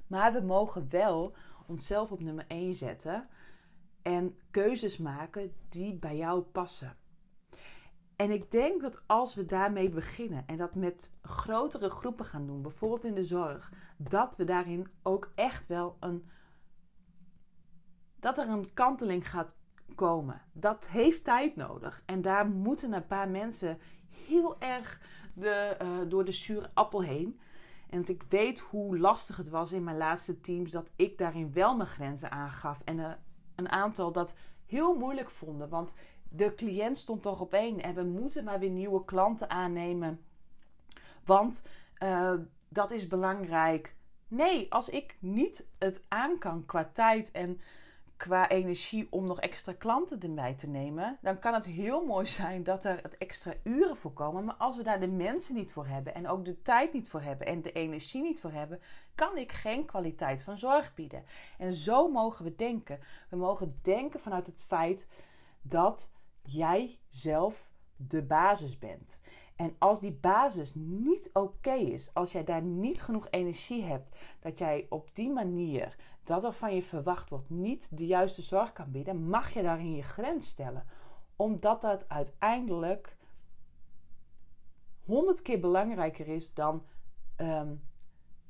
Maar 0.08 0.34
we 0.34 0.42
mogen 0.42 0.90
wel 0.90 1.36
onszelf 1.68 2.12
op 2.12 2.22
nummer 2.22 2.46
1 2.48 2.74
zetten 2.74 3.28
en 4.02 4.38
keuzes 4.52 4.98
maken 4.98 5.54
die 5.70 5.94
bij 5.94 6.18
jou 6.18 6.42
passen. 6.42 6.98
En 8.16 8.32
ik 8.32 8.52
denk 8.52 8.82
dat 8.82 9.02
als 9.06 9.36
we 9.36 9.46
daarmee 9.46 9.90
beginnen 9.90 10.44
en 10.48 10.58
dat 10.58 10.76
met 10.76 11.10
grotere 11.22 11.90
groepen 11.90 12.26
gaan 12.26 12.46
doen, 12.46 12.62
bijvoorbeeld 12.62 13.06
in 13.06 13.14
de 13.14 13.24
zorg, 13.24 13.72
dat 13.98 14.36
we 14.36 14.44
daarin 14.44 14.88
ook 15.04 15.32
echt 15.36 15.68
wel 15.68 15.98
een. 16.00 16.26
dat 18.20 18.38
er 18.38 18.50
een 18.50 18.74
kanteling 18.74 19.30
gaat 19.30 19.56
komen. 19.96 20.42
Dat 20.52 20.88
heeft 20.88 21.24
tijd 21.24 21.56
nodig. 21.56 22.04
En 22.06 22.22
daar 22.22 22.48
moeten 22.48 22.94
een 22.94 23.08
paar 23.08 23.30
mensen 23.30 23.78
heel 24.10 24.60
erg 24.60 25.02
de, 25.34 25.78
uh, 25.82 26.10
door 26.10 26.26
de 26.26 26.32
zure 26.32 26.70
appel 26.74 27.04
heen. 27.04 27.40
En 27.96 28.08
ik 28.08 28.24
weet 28.30 28.60
hoe 28.60 29.00
lastig 29.00 29.38
het 29.38 29.50
was 29.50 29.72
in 29.72 29.84
mijn 29.84 29.98
laatste 29.98 30.42
teams 30.42 30.72
dat 30.72 30.92
ik 30.96 31.18
daarin 31.18 31.54
wel 31.54 31.76
mijn 31.76 31.90
grenzen 31.90 32.32
aangaf 32.32 32.82
en 32.86 33.00
er 33.00 33.20
een 33.56 33.70
aantal 33.70 34.12
dat 34.12 34.36
heel 34.66 34.96
moeilijk 34.96 35.30
vonden. 35.30 35.70
Want 35.70 35.94
de 36.30 36.54
cliënt 36.56 36.98
stond 36.98 37.22
toch 37.22 37.42
op 37.42 37.54
één 37.54 37.82
en 37.82 37.96
we 37.96 38.04
moeten 38.04 38.44
maar 38.44 38.60
weer 38.60 38.70
nieuwe 38.70 39.06
klanten 39.06 39.50
aannemen. 39.50 40.20
Want 41.26 41.62
uh, 42.00 42.34
dat 42.70 42.92
is 42.92 43.08
belangrijk. 43.08 43.96
Nee, 44.28 44.74
als 44.74 44.90
ik 44.90 45.18
niet 45.20 45.68
het 45.78 46.06
aan 46.08 46.38
kan 46.38 46.66
qua 46.66 46.90
tijd 46.94 47.32
en 47.32 47.60
qua 48.18 48.50
energie 48.50 49.08
om 49.10 49.26
nog 49.26 49.40
extra 49.40 49.74
klanten 49.74 50.20
erbij 50.20 50.54
te 50.54 50.68
nemen, 50.68 51.18
dan 51.22 51.40
kan 51.40 51.54
het 51.54 51.66
heel 51.66 52.06
mooi 52.06 52.26
zijn 52.26 52.64
dat 52.64 52.84
er 52.84 53.02
extra 53.18 53.54
uren 53.64 53.98
voor 53.98 54.14
komen. 54.14 54.46
Maar 54.46 54.56
als 54.56 54.78
we 54.78 54.84
daar 54.84 55.00
de 55.00 55.08
mensen 55.08 55.56
niet 55.56 55.72
voor 55.72 55.88
hebben 55.88 56.16
en 56.16 56.28
ook 56.28 56.46
de 56.46 56.62
tijd 56.62 56.94
niet 56.94 57.10
voor 57.10 57.22
hebben 57.22 57.48
en 57.48 57.62
de 57.62 57.72
energie 57.72 58.22
niet 58.22 58.42
voor 58.42 58.52
hebben, 58.52 58.80
kan 59.16 59.38
ik 59.38 59.52
geen 59.52 59.86
kwaliteit 59.86 60.44
van 60.44 60.58
zorg 60.58 60.94
bieden. 60.94 61.24
En 61.58 61.74
zo 61.74 62.12
mogen 62.12 62.46
we 62.46 62.56
denken. 62.56 63.00
We 63.30 63.38
mogen 63.38 63.80
denken 63.82 64.20
vanuit 64.20 64.48
het 64.48 64.64
feit 64.68 65.08
dat 65.62 66.10
jij 66.42 67.00
zelf 67.10 67.70
de 67.96 68.22
basis 68.22 68.78
bent. 68.78 69.20
En 69.56 69.76
als 69.78 70.00
die 70.00 70.12
basis 70.12 70.72
niet 70.76 71.30
oké 71.34 71.74
is, 71.74 72.14
als 72.14 72.32
jij 72.32 72.44
daar 72.44 72.62
niet 72.62 73.02
genoeg 73.02 73.28
energie 73.30 73.84
hebt, 73.84 74.16
dat 74.40 74.58
jij 74.58 74.86
op 74.90 75.10
die 75.14 75.30
manier 75.30 75.96
dat 76.26 76.44
er 76.44 76.54
van 76.54 76.76
je 76.76 76.84
verwacht 76.84 77.30
wordt 77.30 77.50
niet 77.50 77.98
de 77.98 78.06
juiste 78.06 78.42
zorg 78.42 78.74
kan 78.74 78.92
bieden, 78.92 79.28
mag 79.30 79.54
je 79.54 79.62
daarin 79.62 79.96
je 79.96 80.04
grens 80.04 80.48
stellen. 80.48 80.86
Omdat 81.36 81.82
dat 81.82 82.10
uiteindelijk 82.10 83.18
honderd 85.04 85.42
keer 85.42 85.60
belangrijker 85.60 86.28
is 86.28 86.54
dan 86.54 86.86
ehm, 87.36 87.76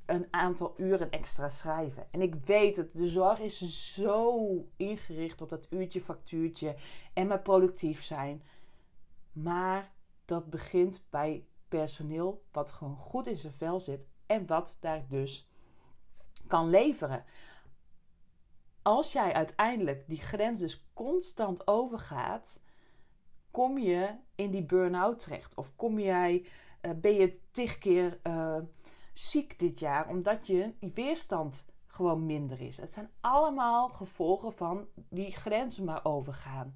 een 0.06 0.28
aantal 0.32 0.74
uren 0.78 1.12
extra 1.12 1.50
schrijven. 1.50 2.08
En 2.12 2.22
ik 2.22 2.36
weet 2.36 2.76
het, 2.78 2.98
de 2.98 3.10
zorg 3.10 3.40
is 3.40 3.94
zo 3.94 4.40
ingericht 4.76 5.42
op 5.42 5.50
dat 5.50 5.68
uurtje 5.70 6.02
factuurtje 6.02 6.76
en 7.14 7.28
maar 7.28 7.42
productief 7.42 8.04
zijn. 8.04 8.44
Maar 9.32 9.92
dat 10.26 10.50
begint 10.50 11.06
bij 11.10 11.46
personeel 11.68 12.44
wat 12.52 12.72
gewoon 12.72 12.98
goed 12.98 13.28
in 13.28 13.38
zijn 13.38 13.54
vel 13.54 13.80
zit 13.80 14.08
en 14.26 14.48
wat 14.48 14.78
daar 14.80 15.06
dus 15.10 15.50
kan 16.48 16.70
leveren 16.70 17.24
als 18.86 19.12
jij 19.12 19.34
uiteindelijk 19.34 20.08
die 20.08 20.22
grens 20.22 20.60
dus 20.60 20.88
constant 20.94 21.68
overgaat, 21.68 22.60
kom 23.52 23.78
je 23.78 24.16
in 24.36 24.52
die 24.52 24.64
burn-out 24.64 25.20
terecht. 25.20 25.56
Of 25.56 25.76
kom 25.76 26.00
jij, 26.00 26.46
uh, 26.82 26.92
ben 26.92 27.14
je 27.14 27.40
tig 27.52 27.78
keer 27.78 28.20
uh, 28.24 28.58
ziek 29.14 29.60
dit 29.60 29.80
jaar 29.80 30.08
omdat 30.10 30.48
je 30.48 30.74
weerstand 30.94 31.66
gewoon 31.88 32.26
minder 32.26 32.62
is. 32.62 32.78
Het 32.78 32.94
zijn 32.94 33.10
allemaal 33.22 33.90
gevolgen 33.90 34.54
van 34.54 34.88
die 35.10 35.32
grenzen 35.32 35.84
maar 35.84 36.06
overgaan. 36.06 36.76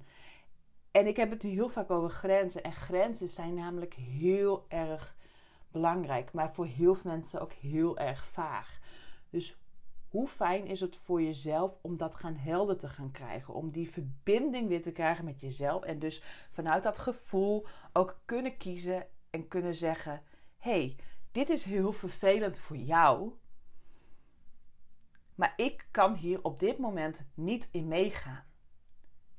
En 0.90 1.06
ik 1.06 1.16
heb 1.16 1.30
het 1.30 1.42
nu 1.42 1.50
heel 1.50 1.68
vaak 1.68 1.90
over 1.90 2.10
grenzen. 2.10 2.62
En 2.62 2.72
grenzen 2.72 3.28
zijn 3.28 3.54
namelijk 3.54 3.94
heel 3.94 4.64
erg 4.68 5.16
belangrijk, 5.70 6.32
maar 6.32 6.54
voor 6.54 6.66
heel 6.66 6.94
veel 6.94 7.10
mensen 7.10 7.40
ook 7.40 7.52
heel 7.52 7.98
erg 7.98 8.26
vaag. 8.26 8.78
Dus 9.30 9.59
hoe 10.10 10.28
fijn 10.28 10.66
is 10.66 10.80
het 10.80 10.96
voor 10.96 11.22
jezelf 11.22 11.78
om 11.80 11.96
dat 11.96 12.14
gaan 12.14 12.36
helder 12.36 12.76
te 12.76 12.88
gaan 12.88 13.10
krijgen? 13.10 13.54
Om 13.54 13.70
die 13.70 13.90
verbinding 13.90 14.68
weer 14.68 14.82
te 14.82 14.92
krijgen 14.92 15.24
met 15.24 15.40
jezelf. 15.40 15.82
En 15.82 15.98
dus 15.98 16.22
vanuit 16.50 16.82
dat 16.82 16.98
gevoel 16.98 17.66
ook 17.92 18.20
kunnen 18.24 18.56
kiezen 18.56 19.06
en 19.30 19.48
kunnen 19.48 19.74
zeggen: 19.74 20.22
hey, 20.56 20.96
dit 21.32 21.48
is 21.48 21.64
heel 21.64 21.92
vervelend 21.92 22.58
voor 22.58 22.76
jou. 22.76 23.32
Maar 25.34 25.52
ik 25.56 25.88
kan 25.90 26.14
hier 26.14 26.44
op 26.44 26.58
dit 26.58 26.78
moment 26.78 27.26
niet 27.34 27.68
in 27.70 27.88
meegaan. 27.88 28.44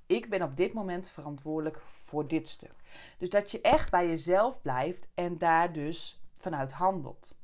Ik 0.05 0.29
ben 0.29 0.41
op 0.41 0.55
dit 0.55 0.73
moment 0.73 1.09
verantwoordelijk 1.09 1.79
voor 1.79 2.27
dit 2.27 2.47
stuk. 2.47 2.75
Dus 3.17 3.29
dat 3.29 3.51
je 3.51 3.61
echt 3.61 3.91
bij 3.91 4.07
jezelf 4.07 4.61
blijft 4.61 5.09
en 5.13 5.37
daar 5.37 5.73
dus 5.73 6.21
vanuit 6.37 6.71
handelt. 6.71 7.39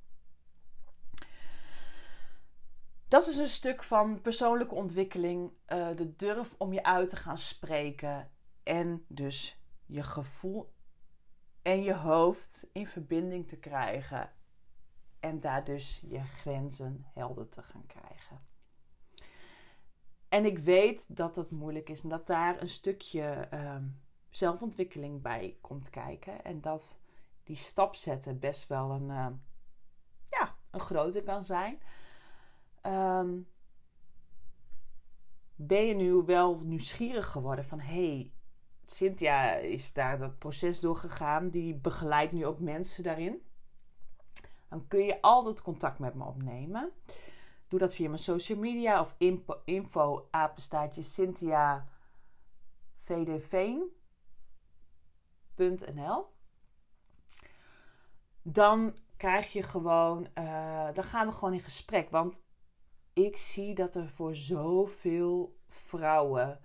Dat 3.08 3.28
is 3.28 3.38
een 3.38 3.48
stuk 3.48 3.84
van 3.84 4.22
persoonlijke 4.22 4.76
ontwikkeling, 4.76 5.52
uh, 5.67 5.96
de 5.96 6.15
durf 6.15 6.56
om 6.58 6.74
je 6.74 6.84
uit 6.84 7.10
te 7.10 7.15
gaan 7.15 7.38
spreken 7.38 8.32
en 8.63 9.06
dus 9.08 9.62
je 9.86 10.04
gevoel 10.04 10.74
en 11.62 11.84
je 11.84 11.93
hoofd 11.93 12.67
in 12.72 12.88
verbinding 12.88 13.48
te 13.48 13.58
krijgen 13.58 14.32
en 15.20 15.39
daar 15.39 15.63
dus 15.63 16.04
je 16.08 16.24
grenzen 16.24 17.06
helder 17.13 17.50
te 17.50 17.62
gaan 17.62 17.86
krijgen. 17.86 18.46
En 20.30 20.46
ik 20.46 20.60
weet 20.60 21.15
dat 21.15 21.36
het 21.36 21.52
moeilijk 21.52 21.89
is 21.89 22.04
en 22.04 22.10
dat 22.10 22.28
daar 22.28 22.62
een 22.62 22.70
stukje 22.70 23.48
uh, 23.54 23.76
zelfontwikkeling 24.30 25.22
bij 25.22 25.58
komt 25.62 25.89
kijken. 25.89 26.43
En 26.43 26.62
dat 26.62 26.98
die 27.43 27.56
stap 27.56 27.96
zetten 27.96 28.39
best 28.39 28.67
wel 28.67 28.91
een, 28.91 29.10
uh, 29.10 29.28
ja, 30.26 30.56
een 30.72 30.80
grote 30.80 31.22
kan 31.22 31.46
zijn. 31.46 31.80
Um, 32.88 33.47
ben 35.56 35.86
je 35.86 35.93
nu 35.93 36.13
wel 36.13 36.60
nieuwsgierig 36.63 37.28
geworden 37.28 37.65
van 37.65 37.80
hey, 37.80 38.32
Cynthia 38.86 39.54
is 39.54 39.93
daar 39.93 40.17
dat 40.17 40.38
proces 40.38 40.80
doorgegaan, 40.80 41.50
die 41.50 41.76
begeleidt 41.76 42.32
nu 42.32 42.45
ook 42.45 42.60
mensen 42.60 43.04
daarin. 43.04 43.41
Dan 44.69 44.88
kun 44.88 45.06
je 45.06 45.21
altijd 45.21 45.62
contact 45.62 46.00
met 46.00 46.13
me 46.13 46.23
opnemen. 46.23 46.91
Doe 47.67 47.80
dat 47.80 47.95
via 47.95 48.08
mijn 48.08 48.21
social 48.21 48.60
media 48.60 49.00
of 49.00 49.15
info, 49.17 49.62
info 49.65 50.30
vdveen.nl. 53.04 53.95
Dan 58.41 58.97
krijg 59.17 59.54
je 59.54 59.63
gewoon, 59.63 60.28
uh, 60.36 60.93
dan 60.93 61.04
gaan 61.04 61.28
we 61.28 61.34
gewoon 61.34 61.54
in 61.54 61.60
gesprek. 61.60 62.10
Want 62.10 62.45
ik 63.17 63.38
zie 63.38 63.75
dat 63.75 63.95
er 63.95 64.10
voor 64.10 64.36
zoveel 64.36 65.56
vrouwen 65.67 66.60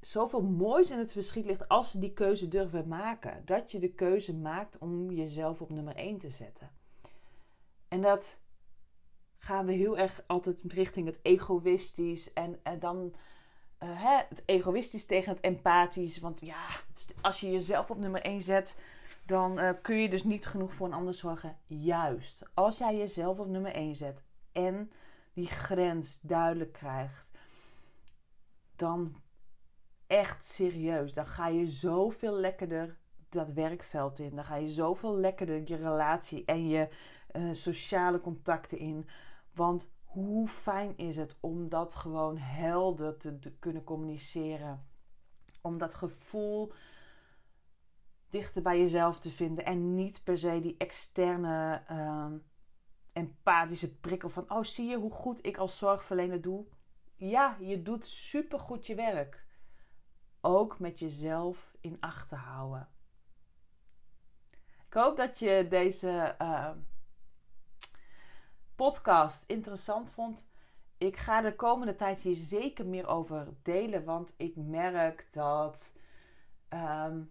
zoveel 0.00 0.42
moois 0.42 0.90
in 0.90 0.98
het 0.98 1.12
verschiet 1.12 1.44
ligt 1.44 1.68
als 1.68 1.90
ze 1.90 1.98
die 1.98 2.12
keuze 2.12 2.48
durven 2.48 2.88
maken. 2.88 3.42
Dat 3.44 3.70
je 3.70 3.78
de 3.78 3.92
keuze 3.92 4.34
maakt 4.34 4.78
om 4.78 5.10
jezelf 5.10 5.60
op 5.60 5.70
nummer 5.70 5.96
1 5.96 6.18
te 6.18 6.28
zetten. 6.28 6.70
En 7.88 8.00
dat 8.00 8.40
gaan 9.38 9.66
we 9.66 9.72
heel 9.72 9.98
erg 9.98 10.22
altijd 10.26 10.62
richting 10.66 11.06
het 11.06 11.18
egoïstisch 11.22 12.32
en, 12.32 12.60
dan 12.78 13.14
uh, 13.82 14.02
hè, 14.02 14.22
het 14.28 14.42
egoïstisch 14.46 15.06
tegen 15.06 15.32
het 15.32 15.40
empathisch. 15.40 16.18
Want 16.18 16.40
ja, 16.40 16.66
als 17.20 17.40
je 17.40 17.50
jezelf 17.50 17.90
op 17.90 17.98
nummer 17.98 18.22
1 18.22 18.42
zet, 18.42 18.76
dan 19.30 19.58
uh, 19.58 19.70
kun 19.82 19.96
je 19.96 20.08
dus 20.08 20.24
niet 20.24 20.46
genoeg 20.46 20.74
voor 20.74 20.86
een 20.86 20.92
ander 20.92 21.14
zorgen. 21.14 21.56
Juist, 21.66 22.42
als 22.54 22.78
jij 22.78 22.96
jezelf 22.96 23.38
op 23.38 23.46
nummer 23.46 23.72
1 23.72 23.94
zet 23.94 24.24
en 24.52 24.90
die 25.32 25.46
grens 25.46 26.18
duidelijk 26.22 26.72
krijgt, 26.72 27.26
dan 28.76 29.16
echt 30.06 30.44
serieus, 30.44 31.14
dan 31.14 31.26
ga 31.26 31.48
je 31.48 31.66
zoveel 31.66 32.32
lekkerder 32.32 32.98
dat 33.28 33.52
werkveld 33.52 34.18
in. 34.18 34.34
Dan 34.34 34.44
ga 34.44 34.56
je 34.56 34.68
zoveel 34.68 35.16
lekkerder 35.16 35.62
je 35.64 35.76
relatie 35.76 36.44
en 36.44 36.68
je 36.68 36.88
uh, 37.32 37.52
sociale 37.52 38.20
contacten 38.20 38.78
in. 38.78 39.08
Want 39.54 39.90
hoe 40.04 40.48
fijn 40.48 40.96
is 40.96 41.16
het 41.16 41.36
om 41.40 41.68
dat 41.68 41.94
gewoon 41.94 42.38
helder 42.38 43.16
te 43.16 43.52
kunnen 43.58 43.84
communiceren? 43.84 44.86
Om 45.60 45.78
dat 45.78 45.94
gevoel 45.94 46.72
dichter 48.30 48.62
bij 48.62 48.78
jezelf 48.78 49.18
te 49.18 49.30
vinden 49.30 49.64
en 49.64 49.94
niet 49.94 50.24
per 50.24 50.38
se 50.38 50.60
die 50.60 50.74
externe 50.78 51.82
uh, 51.90 52.32
empathische 53.12 53.94
prikkel 53.94 54.28
van: 54.28 54.50
oh, 54.50 54.62
zie 54.62 54.88
je 54.88 54.96
hoe 54.96 55.12
goed 55.12 55.46
ik 55.46 55.56
als 55.56 55.78
zorgverlener 55.78 56.40
doe? 56.40 56.66
Ja, 57.16 57.56
je 57.60 57.82
doet 57.82 58.06
supergoed 58.06 58.86
je 58.86 58.94
werk. 58.94 59.46
Ook 60.40 60.78
met 60.78 60.98
jezelf 60.98 61.76
in 61.80 61.96
acht 62.00 62.28
te 62.28 62.36
houden. 62.36 62.88
Ik 64.86 64.96
hoop 64.96 65.16
dat 65.16 65.38
je 65.38 65.66
deze 65.68 66.36
uh, 66.42 66.70
podcast 68.74 69.44
interessant 69.50 70.10
vond. 70.10 70.48
Ik 70.98 71.16
ga 71.16 71.40
de 71.40 71.56
komende 71.56 71.94
tijd 71.94 72.20
hier 72.20 72.34
zeker 72.34 72.86
meer 72.86 73.06
over 73.06 73.48
delen, 73.62 74.04
want 74.04 74.34
ik 74.36 74.56
merk 74.56 75.32
dat, 75.32 75.92
um, 76.68 77.30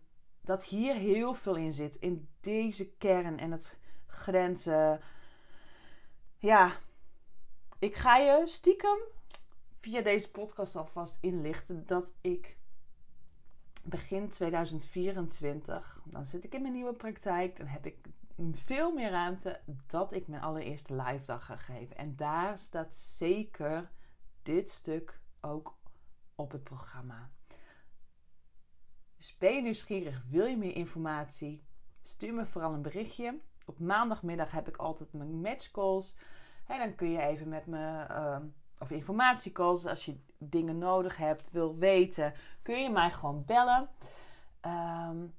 dat 0.50 0.64
hier 0.64 0.96
heel 0.96 1.34
veel 1.34 1.56
in 1.56 1.74
zit. 1.74 1.96
In 1.96 2.28
deze 2.40 2.90
kern 2.90 3.38
en 3.38 3.52
het 3.52 3.80
grenzen. 4.08 5.02
Ja, 6.38 6.72
ik 7.80 7.96
ga 7.96 8.18
je 8.18 8.48
stiekem 8.48 8.98
via 9.80 10.02
deze 10.02 10.32
podcast 10.32 10.76
alvast 10.76 11.18
inlichten 11.22 11.86
dat 11.86 12.06
ik 12.22 12.58
begin 13.84 14.30
2024, 14.30 16.02
dan 16.06 16.26
zit 16.26 16.44
ik 16.44 16.54
in 16.54 16.62
mijn 16.62 16.74
nieuwe 16.74 16.94
praktijk, 16.94 17.58
dan 17.58 17.68
heb 17.68 17.86
ik 17.86 17.98
veel 18.54 18.94
meer 18.94 19.10
ruimte 19.10 19.60
dat 19.88 20.14
ik 20.14 20.28
mijn 20.28 20.42
allereerste 20.42 20.96
live 20.96 21.26
dag 21.26 21.46
ga 21.46 21.58
geven. 21.58 21.98
En 21.98 22.16
daar 22.16 22.60
staat 22.60 22.94
zeker 22.94 23.90
dit 24.44 24.70
stuk 24.70 25.20
ook 25.42 25.78
op 26.36 26.52
het 26.52 26.64
programma. 26.64 27.30
Dus 29.20 29.38
ben 29.38 29.54
je 29.54 29.62
nieuwsgierig, 29.62 30.24
wil 30.30 30.46
je 30.46 30.58
meer 30.58 30.76
informatie? 30.76 31.64
Stuur 32.02 32.34
me 32.34 32.46
vooral 32.46 32.74
een 32.74 32.82
berichtje. 32.82 33.40
Op 33.66 33.80
maandagmiddag 33.80 34.52
heb 34.52 34.68
ik 34.68 34.78
altijd 34.78 35.14
mijn 35.14 35.42
matchcalls. 35.42 36.16
En 36.68 36.80
dan 36.80 36.96
kun 36.96 37.12
je 37.12 37.22
even 37.22 37.50
met 37.50 37.66
me, 37.66 38.06
uh, 38.10 38.38
of 38.80 38.92
informatiecalls, 38.92 39.86
als 39.86 40.06
je 40.06 40.20
dingen 40.38 40.78
nodig 40.78 41.18
hebt, 41.18 41.52
wil 41.52 41.78
weten, 41.78 42.34
kun 42.62 42.82
je 42.82 42.90
mij 42.90 43.12
gewoon 43.12 43.46
bellen. 43.46 43.90
Um, 44.62 45.36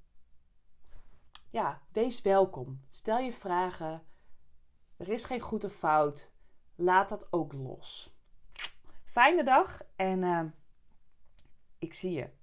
ja, 1.50 1.80
wees 1.92 2.22
welkom. 2.22 2.80
Stel 2.90 3.18
je 3.18 3.32
vragen. 3.32 4.02
Er 4.96 5.08
is 5.08 5.24
geen 5.24 5.40
goed 5.40 5.64
of 5.64 5.72
fout. 5.72 6.32
Laat 6.74 7.08
dat 7.08 7.32
ook 7.32 7.52
los. 7.52 8.14
Fijne 9.04 9.44
dag 9.44 9.82
en 9.96 10.22
uh, 10.22 10.44
ik 11.78 11.94
zie 11.94 12.12
je. 12.12 12.38